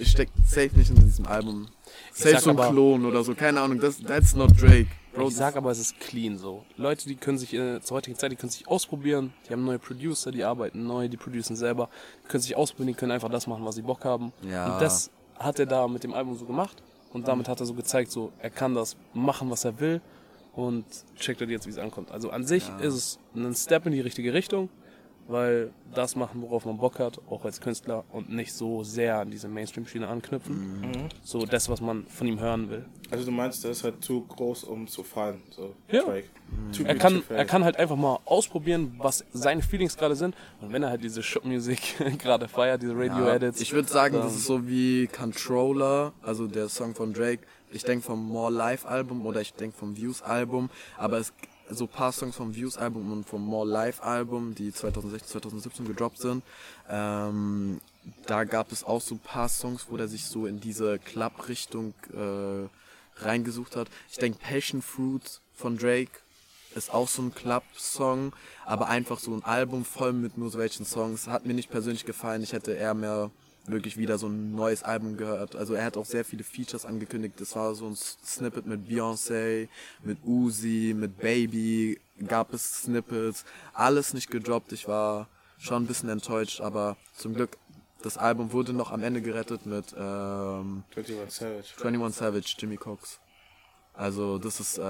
Steckt 0.00 0.32
safe 0.46 0.70
nicht 0.76 0.90
in 0.90 0.96
diesem 1.04 1.26
Album. 1.26 1.68
Safe 2.18 2.40
so 2.40 2.50
ein 2.50 2.56
Klon 2.56 3.04
oder 3.04 3.22
so, 3.22 3.34
keine 3.34 3.60
Ahnung. 3.60 3.80
Das, 3.80 4.00
that's 4.00 4.34
not 4.34 4.50
Drake. 4.60 4.88
Bro, 5.14 5.28
ich 5.28 5.36
sag 5.36 5.56
aber, 5.56 5.70
es 5.70 5.78
ist 5.78 5.98
clean 6.00 6.38
so. 6.38 6.64
Leute, 6.76 7.08
die 7.08 7.16
können 7.16 7.38
sich 7.38 7.52
äh, 7.54 7.80
zur 7.80 7.96
heutigen 7.96 8.16
Zeit, 8.16 8.30
die 8.30 8.36
können 8.36 8.50
sich 8.50 8.68
ausprobieren. 8.68 9.32
Die 9.48 9.52
haben 9.52 9.64
neue 9.64 9.78
Producer, 9.78 10.30
die 10.30 10.44
arbeiten 10.44 10.86
neu, 10.86 11.08
die 11.08 11.16
producen 11.16 11.56
selber. 11.56 11.88
Die 12.24 12.28
können 12.28 12.42
sich 12.42 12.56
ausprobieren, 12.56 12.88
die 12.88 12.94
können 12.94 13.12
einfach 13.12 13.28
das 13.28 13.46
machen, 13.46 13.64
was 13.64 13.74
sie 13.74 13.82
Bock 13.82 14.04
haben. 14.04 14.32
Ja. 14.42 14.74
Und 14.74 14.82
das 14.82 15.10
hat 15.38 15.58
er 15.58 15.66
da 15.66 15.88
mit 15.88 16.04
dem 16.04 16.14
Album 16.14 16.36
so 16.36 16.44
gemacht. 16.44 16.82
Und 17.12 17.26
damit 17.26 17.48
hat 17.48 17.58
er 17.60 17.66
so 17.66 17.74
gezeigt, 17.74 18.10
so 18.10 18.32
er 18.38 18.50
kann 18.50 18.74
das 18.74 18.96
machen, 19.14 19.50
was 19.50 19.64
er 19.64 19.80
will. 19.80 20.00
Und 20.54 20.84
checkt 21.16 21.40
er 21.40 21.48
jetzt, 21.48 21.66
wie 21.66 21.70
es 21.70 21.78
ankommt. 21.78 22.10
Also 22.10 22.30
an 22.30 22.44
sich 22.44 22.68
ist 22.80 22.94
es 22.94 23.18
ein 23.34 23.54
Step 23.54 23.86
in 23.86 23.92
die 23.92 24.00
richtige 24.00 24.34
Richtung, 24.34 24.68
weil 25.28 25.70
das 25.94 26.16
machen, 26.16 26.42
worauf 26.42 26.64
man 26.64 26.78
Bock 26.78 26.98
hat, 26.98 27.20
auch 27.30 27.44
als 27.44 27.60
Künstler 27.60 28.04
und 28.10 28.30
nicht 28.30 28.52
so 28.52 28.82
sehr 28.82 29.18
an 29.18 29.30
diese 29.30 29.46
Mainstream-Schiene 29.46 30.08
anknüpfen. 30.08 30.80
Mhm. 30.80 31.08
So 31.22 31.44
das, 31.46 31.68
was 31.68 31.80
man 31.80 32.06
von 32.06 32.26
ihm 32.26 32.40
hören 32.40 32.68
will. 32.70 32.84
Also 33.10 33.24
du 33.26 33.30
meinst, 33.30 33.62
der 33.62 33.70
ist 33.70 33.84
halt 33.84 34.02
zu 34.02 34.22
groß, 34.22 34.64
um 34.64 34.86
zu 34.88 35.02
fallen. 35.04 35.42
So, 35.50 35.74
Ja. 35.90 36.02
Drake. 36.02 36.24
Too 36.74 36.82
Er 36.84 36.96
kann, 36.96 37.22
er 37.28 37.44
kann 37.44 37.62
halt 37.62 37.76
einfach 37.76 37.96
mal 37.96 38.18
ausprobieren, 38.24 38.94
was 38.98 39.22
seine 39.32 39.60
Feelings 39.62 39.96
gerade 39.98 40.16
sind. 40.16 40.34
Und 40.62 40.72
wenn 40.72 40.82
er 40.82 40.88
halt 40.90 41.04
diese 41.04 41.22
Shop-Musik 41.22 41.78
gerade 42.18 42.48
feiert, 42.48 42.82
diese 42.82 42.92
Ja, 42.94 42.98
Radio-Edits. 43.14 43.60
ich 43.60 43.72
würde 43.74 43.88
sagen, 43.88 44.14
das 44.16 44.34
ist 44.34 44.46
so 44.46 44.66
wie 44.66 45.06
Controller, 45.08 46.12
also 46.22 46.46
der 46.46 46.68
Song 46.70 46.94
von 46.94 47.12
Drake. 47.12 47.42
Ich 47.70 47.82
denke 47.84 48.04
vom 48.04 48.26
More 48.26 48.50
Life 48.50 48.88
Album 48.88 49.26
oder 49.26 49.42
ich 49.42 49.52
denke 49.52 49.76
vom 49.76 49.94
Views 49.96 50.22
Album, 50.22 50.70
aber 50.96 51.18
es 51.18 51.34
so 51.70 51.84
ein 51.84 51.88
paar 51.88 52.12
Songs 52.12 52.36
vom 52.36 52.54
Views 52.54 52.76
Album 52.76 53.12
und 53.12 53.24
vom 53.24 53.44
More 53.44 53.66
Live 53.66 54.02
Album, 54.02 54.54
die 54.54 54.72
2016, 54.72 55.28
2017 55.32 55.86
gedroppt 55.86 56.18
sind. 56.18 56.42
Ähm, 56.88 57.80
da 58.26 58.44
gab 58.44 58.72
es 58.72 58.84
auch 58.84 59.00
so 59.00 59.16
ein 59.16 59.20
paar 59.20 59.48
Songs, 59.48 59.86
wo 59.90 59.96
der 59.96 60.08
sich 60.08 60.24
so 60.24 60.46
in 60.46 60.60
diese 60.60 60.98
Club-Richtung 60.98 61.94
äh, 62.14 62.68
reingesucht 63.22 63.76
hat. 63.76 63.88
Ich 64.10 64.18
denke 64.18 64.38
Passion 64.38 64.82
Fruit 64.82 65.40
von 65.54 65.76
Drake 65.76 66.12
ist 66.74 66.92
auch 66.92 67.08
so 67.08 67.22
ein 67.22 67.34
Club-Song, 67.34 68.32
aber 68.64 68.88
einfach 68.88 69.18
so 69.18 69.34
ein 69.34 69.44
Album 69.44 69.84
voll 69.84 70.12
mit 70.12 70.38
nur 70.38 70.50
solchen 70.50 70.84
Songs. 70.84 71.26
Hat 71.26 71.46
mir 71.46 71.54
nicht 71.54 71.70
persönlich 71.70 72.04
gefallen. 72.04 72.42
Ich 72.42 72.52
hätte 72.52 72.72
eher 72.72 72.94
mehr 72.94 73.30
wirklich 73.70 73.96
wieder 73.96 74.18
so 74.18 74.28
ein 74.28 74.54
neues 74.54 74.82
Album 74.82 75.16
gehört. 75.16 75.56
Also 75.56 75.74
er 75.74 75.84
hat 75.84 75.96
auch 75.96 76.04
sehr 76.04 76.24
viele 76.24 76.44
Features 76.44 76.84
angekündigt. 76.84 77.34
Das 77.38 77.56
war 77.56 77.74
so 77.74 77.86
ein 77.86 77.96
Snippet 77.96 78.66
mit 78.66 78.88
Beyoncé, 78.88 79.68
mit 80.02 80.18
Uzi, 80.24 80.94
mit 80.96 81.18
Baby, 81.18 82.00
gab 82.26 82.52
es 82.52 82.82
Snippets. 82.82 83.44
Alles 83.72 84.14
nicht 84.14 84.30
gedroppt. 84.30 84.72
Ich 84.72 84.88
war 84.88 85.28
schon 85.58 85.84
ein 85.84 85.86
bisschen 85.86 86.08
enttäuscht, 86.08 86.60
aber 86.60 86.96
zum 87.14 87.34
Glück 87.34 87.56
das 88.02 88.16
Album 88.16 88.52
wurde 88.52 88.72
noch 88.72 88.92
am 88.92 89.02
Ende 89.02 89.20
gerettet 89.20 89.66
mit 89.66 89.94
ähm, 89.98 90.84
21 90.94 91.34
Savage. 91.34 91.64
21 91.84 92.18
Savage, 92.18 92.54
Jimmy 92.58 92.76
Cox. 92.76 93.18
Also 93.92 94.38
das 94.38 94.60
ist 94.60 94.78
äh, 94.78 94.82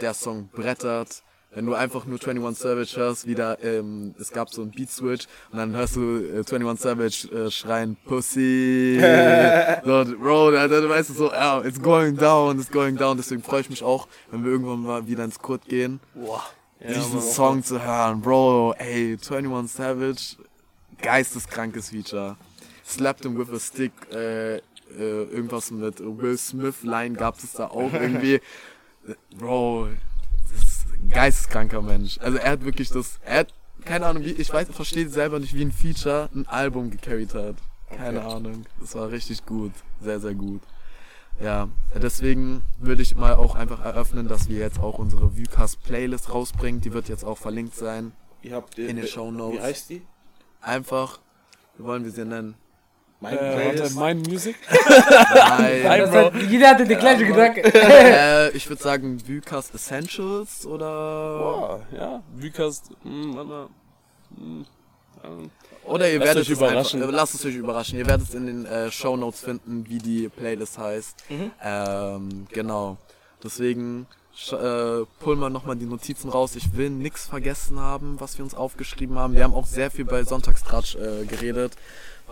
der 0.00 0.14
Song 0.14 0.48
brettert. 0.48 1.22
Wenn 1.54 1.66
du 1.66 1.74
einfach 1.74 2.06
nur 2.06 2.18
21 2.18 2.62
Savage 2.62 2.96
hörst, 2.96 3.26
wieder, 3.26 3.62
ähm, 3.62 4.14
es 4.18 4.30
gab 4.30 4.48
so 4.48 4.62
einen 4.62 4.70
Beat 4.70 4.90
Switch 4.90 5.26
und 5.50 5.58
dann 5.58 5.76
hörst 5.76 5.96
du 5.96 6.18
äh, 6.18 6.38
21 6.38 6.80
Savage 6.80 7.28
äh, 7.30 7.50
schreien 7.50 7.96
Pussy. 8.06 8.98
so, 9.84 10.04
Bro, 10.18 10.52
da, 10.52 10.66
da 10.66 10.88
weißt 10.88 11.10
du 11.10 11.14
so, 11.14 11.30
ja, 11.30 11.60
it's 11.62 11.80
going 11.80 12.16
down, 12.16 12.58
it's 12.58 12.70
going 12.70 12.96
down. 12.96 13.18
Deswegen 13.18 13.42
freue 13.42 13.60
ich 13.60 13.68
mich 13.68 13.82
auch, 13.82 14.08
wenn 14.30 14.44
wir 14.44 14.52
irgendwann 14.52 14.82
mal 14.82 15.06
wieder 15.06 15.24
ins 15.24 15.38
Kurt 15.38 15.66
gehen, 15.66 16.00
Boah. 16.14 16.42
diesen 16.80 17.20
Song 17.20 17.62
zu 17.62 17.84
hören. 17.84 18.22
Bro, 18.22 18.74
ey, 18.78 19.18
21 19.18 19.70
Savage, 19.76 20.36
geisteskrankes 21.02 21.90
Feature. 21.90 22.36
Slapped 22.86 23.26
him 23.26 23.36
with 23.36 23.50
a 23.54 23.60
stick, 23.60 23.92
äh, 24.10 24.56
äh, 24.56 24.60
irgendwas 24.98 25.70
mit 25.70 26.00
Will 26.00 26.38
Smith 26.38 26.82
Line 26.82 27.14
gab 27.14 27.36
es 27.36 27.52
da 27.52 27.66
auch 27.66 27.92
irgendwie. 27.92 28.40
Bro, 29.38 29.88
geisteskranker 31.08 31.82
Mensch. 31.82 32.18
Also 32.20 32.38
er 32.38 32.52
hat 32.52 32.64
wirklich 32.64 32.88
das, 32.90 33.18
er 33.24 33.40
hat, 33.40 33.54
keine 33.84 34.06
Ahnung, 34.06 34.24
wie, 34.24 34.30
ich 34.32 34.52
weiß, 34.52 34.68
verstehe 34.70 35.08
selber 35.08 35.38
nicht, 35.40 35.54
wie 35.54 35.62
ein 35.64 35.72
Feature 35.72 36.28
ein 36.34 36.46
Album 36.46 36.90
gecarried 36.90 37.34
hat. 37.34 37.56
Keine 37.94 38.24
Ahnung. 38.24 38.64
Das 38.80 38.94
war 38.94 39.10
richtig 39.10 39.44
gut. 39.44 39.72
Sehr, 40.00 40.18
sehr 40.20 40.34
gut. 40.34 40.62
Ja, 41.42 41.68
deswegen 41.94 42.62
würde 42.78 43.02
ich 43.02 43.16
mal 43.16 43.34
auch 43.34 43.54
einfach 43.54 43.84
eröffnen, 43.84 44.28
dass 44.28 44.48
wir 44.48 44.58
jetzt 44.58 44.78
auch 44.78 44.98
unsere 44.98 45.36
Vucast 45.36 45.82
Playlist 45.82 46.32
rausbringen. 46.32 46.80
Die 46.80 46.92
wird 46.92 47.08
jetzt 47.08 47.24
auch 47.24 47.38
verlinkt 47.38 47.74
sein. 47.74 48.12
Ihr 48.42 48.54
habt 48.54 48.78
In 48.78 48.96
den 48.96 49.02
wie- 49.04 49.08
Shownotes. 49.08 49.58
Wie 49.58 49.62
heißt 49.62 49.90
die? 49.90 50.02
Einfach, 50.60 51.20
wie 51.76 51.84
wollen 51.84 52.04
wir 52.04 52.10
sie 52.12 52.24
nennen? 52.24 52.54
Mein 53.22 53.38
Äh, 53.38 53.88
Mind 53.90 54.28
Music? 54.28 54.56
Nein. 55.34 55.82
Nein, 55.84 56.10
Bro. 56.10 56.32
hat, 56.32 56.42
jeder 56.50 56.70
hatte 56.70 56.84
den 56.84 56.98
gleichen 56.98 57.26
Gedanken. 57.28 57.60
äh, 57.64 58.50
ich 58.50 58.68
würde 58.68 58.82
sagen 58.82 59.22
Vucast 59.26 59.72
Essentials 59.74 60.66
oder 60.66 61.38
Boah, 61.38 61.80
ja. 61.96 62.22
Vucast, 62.34 62.90
hm, 63.04 63.36
warte 63.36 63.48
mal. 63.48 63.68
Hm, 64.36 64.66
ähm, 65.24 65.50
oder 65.84 66.10
ihr 66.10 66.18
werdet 66.18 66.38
euch 66.38 66.50
es 66.50 66.56
überraschen. 66.58 67.00
Einfach, 67.00 67.12
äh, 67.12 67.16
lasst 67.16 67.34
es 67.34 67.44
euch 67.44 67.54
überraschen. 67.54 67.98
Ihr 67.98 68.06
werdet 68.06 68.28
es 68.28 68.34
in 68.34 68.46
den 68.46 68.66
äh, 68.66 68.90
Show 68.90 69.16
Notes 69.16 69.40
finden, 69.40 69.86
wie 69.88 69.98
die 69.98 70.28
Playlist 70.28 70.78
heißt. 70.78 71.24
Mhm. 71.30 71.50
Ähm, 71.62 72.46
genau. 72.50 72.96
Deswegen 73.42 74.06
äh, 74.50 75.04
pullen 75.20 75.38
wir 75.38 75.50
nochmal 75.50 75.76
die 75.76 75.86
Notizen 75.86 76.28
raus. 76.28 76.56
Ich 76.56 76.76
will 76.76 76.90
nichts 76.90 77.26
vergessen 77.26 77.78
haben, 77.78 78.18
was 78.18 78.38
wir 78.38 78.44
uns 78.44 78.54
aufgeschrieben 78.54 79.16
haben. 79.18 79.34
Wir 79.34 79.44
haben 79.44 79.54
auch 79.54 79.66
sehr 79.66 79.90
viel 79.92 80.04
bei 80.04 80.24
Sonntagstratsch 80.24 80.96
äh, 80.96 81.24
geredet. 81.24 81.74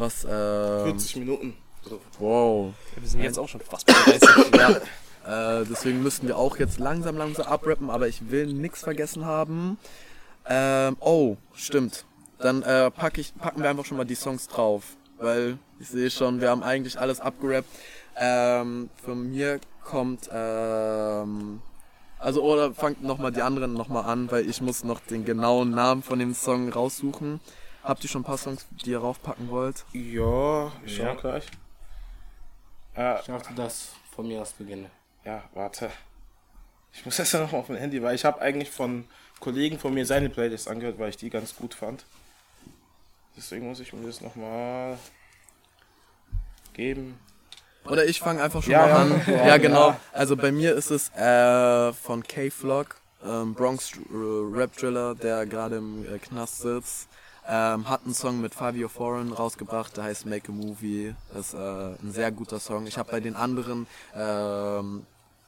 Was, 0.00 0.24
ähm, 0.24 0.84
40 0.84 1.16
Minuten. 1.16 1.56
So. 1.86 2.00
wow. 2.18 2.72
wir 2.96 3.08
sind 3.08 3.22
jetzt 3.22 3.38
auch 3.38 3.48
schon 3.48 3.60
fast 3.60 3.86
bei 3.86 3.92
30. 3.92 4.28
Ja, 4.56 5.60
äh, 5.60 5.66
deswegen 5.70 6.02
müssten 6.02 6.26
wir 6.26 6.38
auch 6.38 6.56
jetzt 6.58 6.78
langsam, 6.78 7.18
langsam 7.18 7.46
abrappen, 7.46 7.90
aber 7.90 8.08
ich 8.08 8.30
will 8.30 8.46
nichts 8.46 8.80
vergessen 8.80 9.26
haben. 9.26 9.78
Ähm, 10.48 10.96
oh, 11.00 11.36
stimmt. 11.54 12.06
Dann 12.38 12.62
äh, 12.62 12.90
pack 12.90 13.18
ich, 13.18 13.34
packen 13.34 13.62
wir 13.62 13.68
einfach 13.68 13.84
schon 13.84 13.98
mal 13.98 14.04
die 14.04 14.14
Songs 14.14 14.48
drauf, 14.48 14.84
weil 15.18 15.58
ich 15.78 15.88
sehe 15.88 16.10
schon, 16.10 16.40
wir 16.40 16.48
haben 16.48 16.62
eigentlich 16.62 16.98
alles 16.98 17.20
abgerappt. 17.20 17.68
Ähm, 18.16 18.88
von 19.04 19.30
mir 19.30 19.60
kommt, 19.84 20.30
ähm, 20.32 21.60
also 22.18 22.42
oder 22.42 22.72
fangt 22.72 23.02
nochmal 23.02 23.32
die 23.32 23.42
anderen 23.42 23.74
nochmal 23.74 24.04
an, 24.04 24.30
weil 24.30 24.48
ich 24.48 24.62
muss 24.62 24.82
noch 24.82 25.00
den 25.00 25.26
genauen 25.26 25.70
Namen 25.70 26.02
von 26.02 26.18
dem 26.18 26.32
Song 26.32 26.70
raussuchen. 26.70 27.40
Habt 27.82 28.02
ihr 28.04 28.10
schon 28.10 28.22
ein 28.22 28.24
paar 28.24 28.38
Songs, 28.38 28.66
die 28.84 28.90
ihr 28.90 28.98
raufpacken 28.98 29.48
wollt? 29.50 29.84
Ja, 29.92 30.70
ich 30.84 30.96
schau 30.96 31.02
Ja. 31.04 31.14
gleich. 31.14 31.46
Äh, 32.96 33.20
Ich 33.20 33.26
dachte, 33.26 33.54
das 33.54 33.90
von 34.14 34.26
mir 34.28 34.42
aus 34.42 34.52
beginne. 34.52 34.90
ja, 35.24 35.42
warte. 35.54 35.90
Ich 36.92 37.04
muss 37.04 37.18
erst 37.20 37.34
noch 37.34 37.52
mal 37.52 37.58
auf 37.58 37.68
mein 37.68 37.78
Handy, 37.78 38.02
weil 38.02 38.16
ich 38.16 38.24
habe 38.24 38.40
eigentlich 38.40 38.68
von 38.70 39.04
Kollegen 39.38 39.78
von 39.78 39.94
mir 39.94 40.04
seine 40.04 40.28
Playlist 40.28 40.66
angehört, 40.68 40.98
weil 40.98 41.10
ich 41.10 41.16
die 41.16 41.30
ganz 41.30 41.54
gut 41.54 41.72
fand. 41.74 42.04
Deswegen 43.36 43.68
muss 43.68 43.78
ich 43.80 43.92
mir 43.92 44.04
das 44.06 44.20
nochmal 44.20 44.98
geben. 46.72 47.18
Oder 47.84 48.04
ich 48.04 48.18
fange 48.20 48.42
einfach 48.42 48.62
schon 48.62 48.72
Ja, 48.72 48.80
mal 48.80 48.88
ja. 48.88 48.96
an. 48.96 49.22
Ja, 49.26 49.46
Ja, 49.46 49.56
genau. 49.58 49.88
ja. 49.90 50.00
Also 50.12 50.36
bei 50.36 50.50
mir 50.52 50.74
ist 50.74 50.90
es 50.90 51.10
äh, 51.14 51.92
von 51.92 52.22
K-Flock, 52.24 52.96
ähm, 53.24 53.54
Bronx 53.54 53.92
äh, 53.92 53.98
Rap 54.12 54.76
Driller, 54.76 55.14
der 55.14 55.46
gerade 55.46 55.76
im 55.76 56.04
äh, 56.12 56.18
Knast 56.18 56.58
sitzt. 56.58 57.08
Ähm, 57.52 57.88
hat 57.88 58.04
einen 58.04 58.14
Song 58.14 58.40
mit 58.40 58.54
Fabio 58.54 58.88
Foreign 58.88 59.32
rausgebracht, 59.32 59.96
der 59.96 60.04
heißt 60.04 60.24
Make 60.24 60.52
a 60.52 60.54
Movie. 60.54 61.16
Das 61.34 61.48
ist 61.48 61.54
äh, 61.54 61.58
ein 62.00 62.12
sehr 62.12 62.30
guter 62.30 62.60
Song. 62.60 62.86
Ich 62.86 62.96
habe 62.96 63.10
bei 63.10 63.18
den 63.18 63.34
anderen, 63.34 63.88
ähm, 64.14 65.04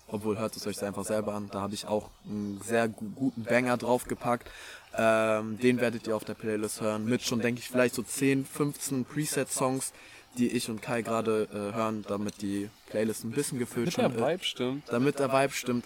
obwohl 0.08 0.36
hört 0.36 0.56
es 0.56 0.66
euch 0.66 0.82
einfach 0.82 1.04
selber 1.04 1.34
an, 1.34 1.48
da 1.52 1.60
habe 1.60 1.74
ich 1.74 1.86
auch 1.86 2.10
einen 2.28 2.60
sehr 2.64 2.88
gu 2.88 3.04
guten 3.14 3.44
Banger 3.44 3.76
draufgepackt. 3.76 4.50
Ähm, 4.96 5.60
den 5.60 5.80
werdet 5.80 6.08
ihr 6.08 6.16
auf 6.16 6.24
der 6.24 6.34
Playlist 6.34 6.80
hören. 6.80 7.04
Mit 7.04 7.22
schon, 7.22 7.38
denke 7.38 7.60
ich, 7.60 7.68
vielleicht 7.68 7.94
so 7.94 8.02
10, 8.02 8.46
15 8.46 9.04
Preset-Songs, 9.04 9.92
die 10.38 10.48
ich 10.48 10.68
und 10.68 10.82
Kai 10.82 11.02
gerade 11.02 11.48
äh, 11.52 11.76
hören, 11.76 12.04
damit 12.08 12.42
die 12.42 12.68
Playlist 12.90 13.22
ein 13.22 13.30
bisschen 13.30 13.60
gefüllt 13.60 13.86
Mit 13.86 13.94
schon 13.94 14.12
der 14.16 14.26
Vibe 14.28 14.42
stimmt. 14.44 14.82
damit 14.88 15.20
der 15.20 15.32
Vibe 15.32 15.52
stimmt, 15.52 15.84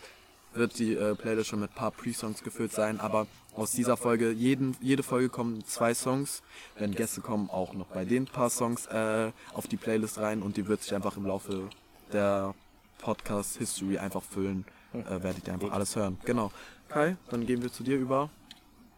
wird 0.54 0.78
die 0.78 0.94
äh, 0.94 1.14
Playlist 1.14 1.50
schon 1.50 1.60
mit 1.60 1.72
ein 1.72 1.74
paar 1.74 1.90
Pre-Songs 1.90 2.42
gefüllt 2.42 2.72
sein. 2.72 3.00
Aber 3.00 3.26
aus 3.56 3.72
dieser 3.72 3.96
Folge, 3.96 4.30
jeden, 4.30 4.76
jede 4.80 5.02
Folge 5.02 5.28
kommen 5.28 5.64
zwei 5.64 5.94
Songs. 5.94 6.42
Wenn 6.78 6.92
Gäste 6.92 7.20
kommen, 7.20 7.50
auch 7.50 7.72
noch 7.72 7.86
bei 7.86 8.04
den 8.04 8.26
paar 8.26 8.50
Songs 8.50 8.86
äh, 8.86 9.32
auf 9.54 9.66
die 9.66 9.76
Playlist 9.76 10.18
rein 10.18 10.42
und 10.42 10.56
die 10.56 10.66
wird 10.68 10.82
sich 10.82 10.94
einfach 10.94 11.16
im 11.16 11.26
Laufe 11.26 11.68
der 12.12 12.54
Podcast-History 12.98 13.98
einfach 13.98 14.22
füllen. 14.22 14.64
Äh, 14.92 15.22
werdet 15.22 15.46
ihr 15.46 15.54
einfach 15.54 15.72
alles 15.72 15.96
hören. 15.96 16.18
Genau. 16.24 16.50
Kai, 16.88 17.16
dann 17.30 17.46
gehen 17.46 17.62
wir 17.62 17.72
zu 17.72 17.82
dir 17.82 17.96
über. 17.96 18.30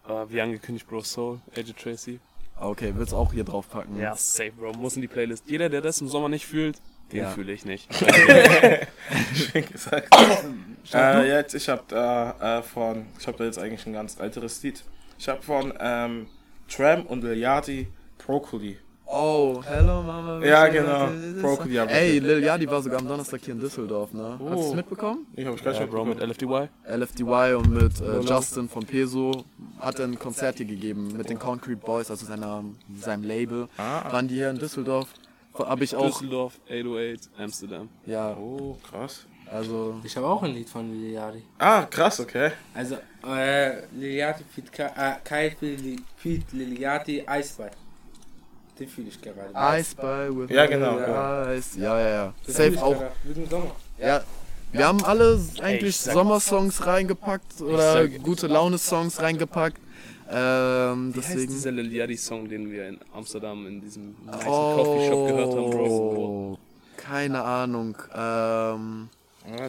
Äh, 0.07 0.27
wie 0.29 0.41
angekündigt, 0.41 0.87
Bro 0.89 1.03
Soul, 1.03 1.41
AJ 1.57 1.73
Tracy. 1.73 2.21
Okay, 2.61 2.93
willst 2.97 3.15
auch 3.15 3.33
hier 3.33 3.45
drauf 3.45 3.69
packen? 3.69 3.99
Ja, 3.99 4.17
safe, 4.17 4.53
Bro. 4.53 4.73
Muss 4.73 4.97
in 4.97 5.03
die 5.03 5.09
Playlist. 5.09 5.45
Jeder, 5.47 5.69
der 5.69 5.81
das 5.81 6.01
im 6.01 6.09
Sommer 6.09 6.29
nicht 6.29 6.47
fühlt, 6.47 6.81
den 7.13 7.21
Ja. 7.21 7.31
fühle 7.31 7.53
ich 7.53 7.65
nicht. 7.65 7.89
Schön 9.35 9.65
gesagt. 9.71 10.09
äh, 10.95 11.29
jetzt, 11.29 11.55
ich 11.55 11.69
habe 11.69 11.83
da 11.89 12.59
äh, 12.59 12.63
von, 12.63 13.07
ich 13.19 13.27
habe 13.27 13.39
da 13.39 13.45
jetzt 13.45 13.59
eigentlich 13.59 13.87
ein 13.87 13.93
ganz 13.93 14.19
älteres 14.21 14.63
Lied. 14.63 14.83
Ich 15.19 15.29
habe 15.29 15.43
von 15.43 15.73
ähm, 15.81 16.27
Tram 16.69 17.07
und 17.07 17.25
Lil 17.25 17.39
Yachty 17.39 17.89
Broccoli. 18.25 18.79
Oh, 19.11 19.63
hello 19.67 20.03
Mama. 20.03 20.45
Ja, 20.45 20.67
genau. 20.69 21.09
Broccoli 21.41 21.77
hab 21.77 21.89
ich 21.89 21.95
Ey. 21.97 22.19
Lil 22.19 22.45
Yachty 22.45 22.69
war 22.69 22.83
sogar 22.83 22.99
am 23.01 23.09
Donnerstag 23.09 23.41
hier 23.43 23.55
in 23.55 23.61
Düsseldorf, 23.61 24.13
ne? 24.13 24.33
Hast 24.39 24.41
du 24.41 24.61
es 24.61 24.67
Oh. 24.67 24.75
mitbekommen? 24.75 25.27
Ich 25.35 25.47
habe 25.47 25.57
ich 25.57 25.63
gleich 25.63 25.81
ja, 25.81 25.87
Bro, 25.87 26.05
mit 26.05 26.21
LFDY. 26.21 26.69
LFDY 26.87 27.55
und 27.55 27.71
mit 27.73 28.01
äh, 28.03 28.21
Justin 28.21 28.69
von 28.69 28.85
Peso 28.85 29.45
hat 29.81 29.99
er 29.99 30.05
ein 30.05 30.19
Konzert 30.19 30.59
hier 30.59 30.67
gegeben 30.67 31.17
mit 31.17 31.31
den 31.31 31.39
Concrete 31.39 31.79
Boys, 31.79 32.11
also 32.11 32.27
seiner, 32.27 32.63
seinem 33.01 33.25
Label. 33.25 33.69
Ah. 33.79 34.13
Waren 34.13 34.29
die 34.29 34.35
hier 34.35 34.51
in 34.51 34.59
Düsseldorf? 34.59 35.09
Habe 35.67 35.85
ich 35.85 35.95
auch, 35.95 36.07
Düsseldorf, 36.07 36.55
808, 36.69 37.29
Amsterdam. 37.39 37.89
ja, 38.07 38.37
Oh, 38.37 38.77
krass. 38.89 39.27
also, 39.51 40.01
Ich 40.05 40.17
habe 40.17 40.27
auch 40.27 40.43
ein 40.43 40.53
Lied 40.53 40.69
von 40.69 40.91
Liliadi. 40.93 41.43
Ah, 41.59 41.83
krass, 41.85 42.21
okay. 42.21 42.53
Also, 42.75 42.97
äh, 43.27 43.85
Liliati 43.93 44.45
Feed 44.55 44.73
Kai, 44.73 44.87
äh, 44.97 45.15
Kai 45.25 45.51
Feed 45.59 46.03
Feed 46.17 46.53
Liliati 46.53 47.25
Eisball. 47.27 47.71
Den 48.79 48.89
fühle 48.89 49.09
ich 49.09 49.21
gerade. 49.21 49.51
By 49.97 50.29
with 50.37 50.51
Ja, 50.51 50.67
genau, 50.67 50.99
Ice. 51.53 51.77
Ja, 51.81 51.99
ja, 52.01 52.09
ja. 52.09 52.35
Safe 52.47 52.81
auch. 52.81 53.03
Ja. 53.99 54.23
Wir 54.71 54.87
haben 54.87 55.03
alle 55.05 55.41
eigentlich 55.63 55.97
Sommersongs 55.97 56.87
reingepackt 56.87 57.61
oder 57.63 57.95
sag- 57.95 58.23
gute 58.23 58.47
Laune-Songs 58.47 59.21
reingepackt. 59.21 59.81
Ähm, 60.31 61.15
Wie 61.15 61.19
heißt 61.21 61.31
deswegen. 61.31 61.53
dieser 61.53 61.71
Lil 61.73 61.93
Yachty-Song, 61.93 62.49
den 62.49 62.71
wir 62.71 62.89
in 62.89 62.99
Amsterdam 63.15 63.67
in 63.67 63.81
diesem 63.81 64.15
nice 64.27 64.45
Coffeeshop 64.45 65.27
gehört 65.29 65.55
haben, 65.55 65.71
Bro? 65.71 65.87
Oh, 65.87 66.59
keine 66.97 67.43
Ahnung. 67.43 67.97
Ähm, 68.15 69.09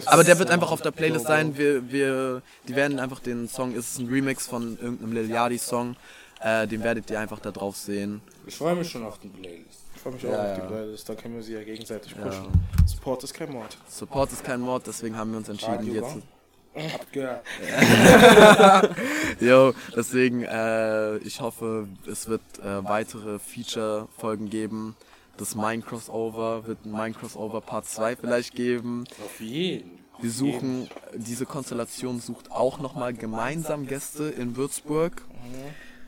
Aber 0.05 0.23
der 0.25 0.37
wird 0.37 0.51
einfach 0.51 0.71
auf 0.71 0.81
der 0.81 0.91
Playlist 0.91 1.27
sein. 1.27 1.57
Wir, 1.57 1.89
wir, 1.91 2.41
die 2.67 2.75
werden 2.75 2.99
einfach 2.99 3.19
den 3.21 3.47
Song, 3.47 3.73
ist 3.73 3.99
ein 3.99 4.07
Remix 4.07 4.47
von 4.47 4.77
irgendeinem 4.81 5.13
Lil 5.13 5.29
Yachty 5.29 5.57
Song. 5.57 5.95
Äh, 6.41 6.67
den 6.67 6.83
werdet 6.83 7.09
ihr 7.09 7.19
einfach 7.19 7.39
da 7.39 7.51
drauf 7.51 7.75
sehen. 7.77 8.21
Ich 8.47 8.55
freue 8.55 8.75
mich 8.75 8.89
schon 8.89 9.03
auf 9.05 9.17
die 9.19 9.27
Playlist. 9.27 9.83
Ich 9.95 10.01
freue 10.01 10.13
mich 10.13 10.25
auch 10.25 10.31
Ja, 10.31 10.51
auf 10.51 10.55
die 10.55 10.61
ja. 10.61 10.67
Playlist, 10.67 11.09
da 11.09 11.15
können 11.15 11.35
wir 11.35 11.43
sie 11.43 11.53
ja 11.53 11.63
gegenseitig 11.63 12.13
Ja. 12.17 12.23
pushen. 12.23 12.45
Support 12.85 13.23
ist 13.25 13.33
kein 13.33 13.51
Mord. 13.51 13.77
Support 13.89 14.31
ist 14.31 14.43
kein 14.45 14.61
Mord, 14.61 14.87
deswegen 14.87 15.17
haben 15.17 15.31
wir 15.31 15.37
uns 15.39 15.49
entschieden, 15.49 15.73
Radio 15.75 15.93
jetzt. 15.95 16.17
Abgehört. 16.75 17.43
Jo, 19.39 19.73
deswegen, 19.95 20.43
äh, 20.43 21.17
ich 21.19 21.41
hoffe, 21.41 21.87
es 22.09 22.27
wird 22.27 22.41
äh, 22.59 22.83
weitere 22.83 23.39
Feature-Folgen 23.39 24.49
geben. 24.49 24.95
Das 25.37 25.55
Mine-Crossover 25.55 26.67
wird 26.67 26.85
ein 26.85 26.91
Mine-Crossover 26.91 27.61
Part 27.61 27.85
2 27.85 28.17
vielleicht 28.17 28.53
geben. 28.55 29.05
Auf 29.23 29.39
jeden. 29.39 29.99
Wir 30.21 30.31
suchen, 30.31 30.89
diese 31.15 31.45
Konstellation 31.45 32.19
sucht 32.19 32.51
auch 32.51 32.79
nochmal 32.79 33.13
gemeinsam 33.13 33.87
Gäste 33.87 34.25
in 34.25 34.57
Würzburg. 34.57 35.23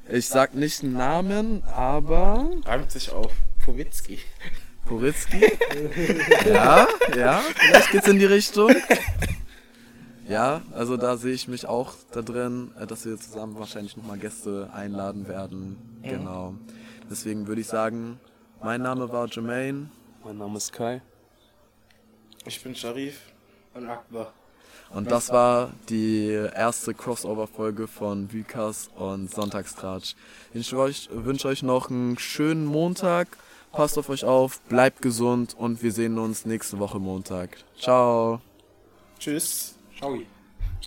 Ich 0.10 0.28
sag 0.28 0.54
nicht 0.54 0.84
einen 0.84 0.94
Namen, 0.94 1.64
aber 1.64 2.52
Reimt 2.66 2.92
sich 2.92 3.12
auf 3.12 3.32
Powitzki. 3.64 4.20
Poritzky. 4.86 5.50
ja, 6.46 6.88
ja, 7.16 7.42
vielleicht 7.56 7.92
geht's 7.92 8.08
in 8.10 8.20
die 8.20 8.26
Richtung. 8.26 8.76
Ja, 10.32 10.62
also 10.74 10.96
da 10.96 11.18
sehe 11.18 11.34
ich 11.34 11.50
mich 11.50 11.66
auch 11.68 11.94
da 12.14 12.22
drin, 12.22 12.72
äh, 12.80 12.88
dass 12.88 13.06
wir 13.06 13.18
zusammen 13.18 13.60
wahrscheinlich 13.60 13.98
nochmal 13.98 14.18
Gäste 14.18 14.70
einladen 14.74 15.28
werden. 15.28 15.76
Genau. 16.04 16.56
Deswegen 17.10 17.48
würde 17.48 17.60
ich 17.60 17.68
sagen, 17.68 18.18
mein 18.64 18.82
Name 18.82 19.12
war 19.12 19.28
Jermaine. 19.28 19.90
Mein 20.24 20.38
Name 20.38 20.56
ist 20.56 20.72
Kai. 20.72 21.02
Ich 22.46 22.64
bin 22.64 22.74
Sharif. 22.74 23.20
Und 23.74 23.90
Akbar. 23.90 24.32
Und 24.92 25.12
das 25.12 25.32
war 25.32 25.72
die 25.90 26.30
erste 26.30 26.94
Crossover-Folge 26.94 27.88
von 27.88 28.32
Vykas 28.32 28.90
und 28.96 29.30
Sonntagstratsch. 29.30 30.16
Ich 30.54 30.72
wünsche 30.72 31.48
euch 31.50 31.62
noch 31.62 31.90
einen 31.90 32.18
schönen 32.18 32.66
Montag. 32.66 33.28
Passt 33.74 33.98
auf 33.98 34.08
euch 34.08 34.24
auf, 34.24 34.62
bleibt 34.62 35.02
gesund 35.02 35.56
und 35.58 35.84
wir 35.84 35.92
sehen 35.92 36.18
uns 36.18 36.46
nächste 36.46 36.80
Woche 36.80 37.00
Montag. 37.00 37.58
Ciao. 37.78 38.40
Tschüss. 39.20 39.76
Ciao. 40.02 40.41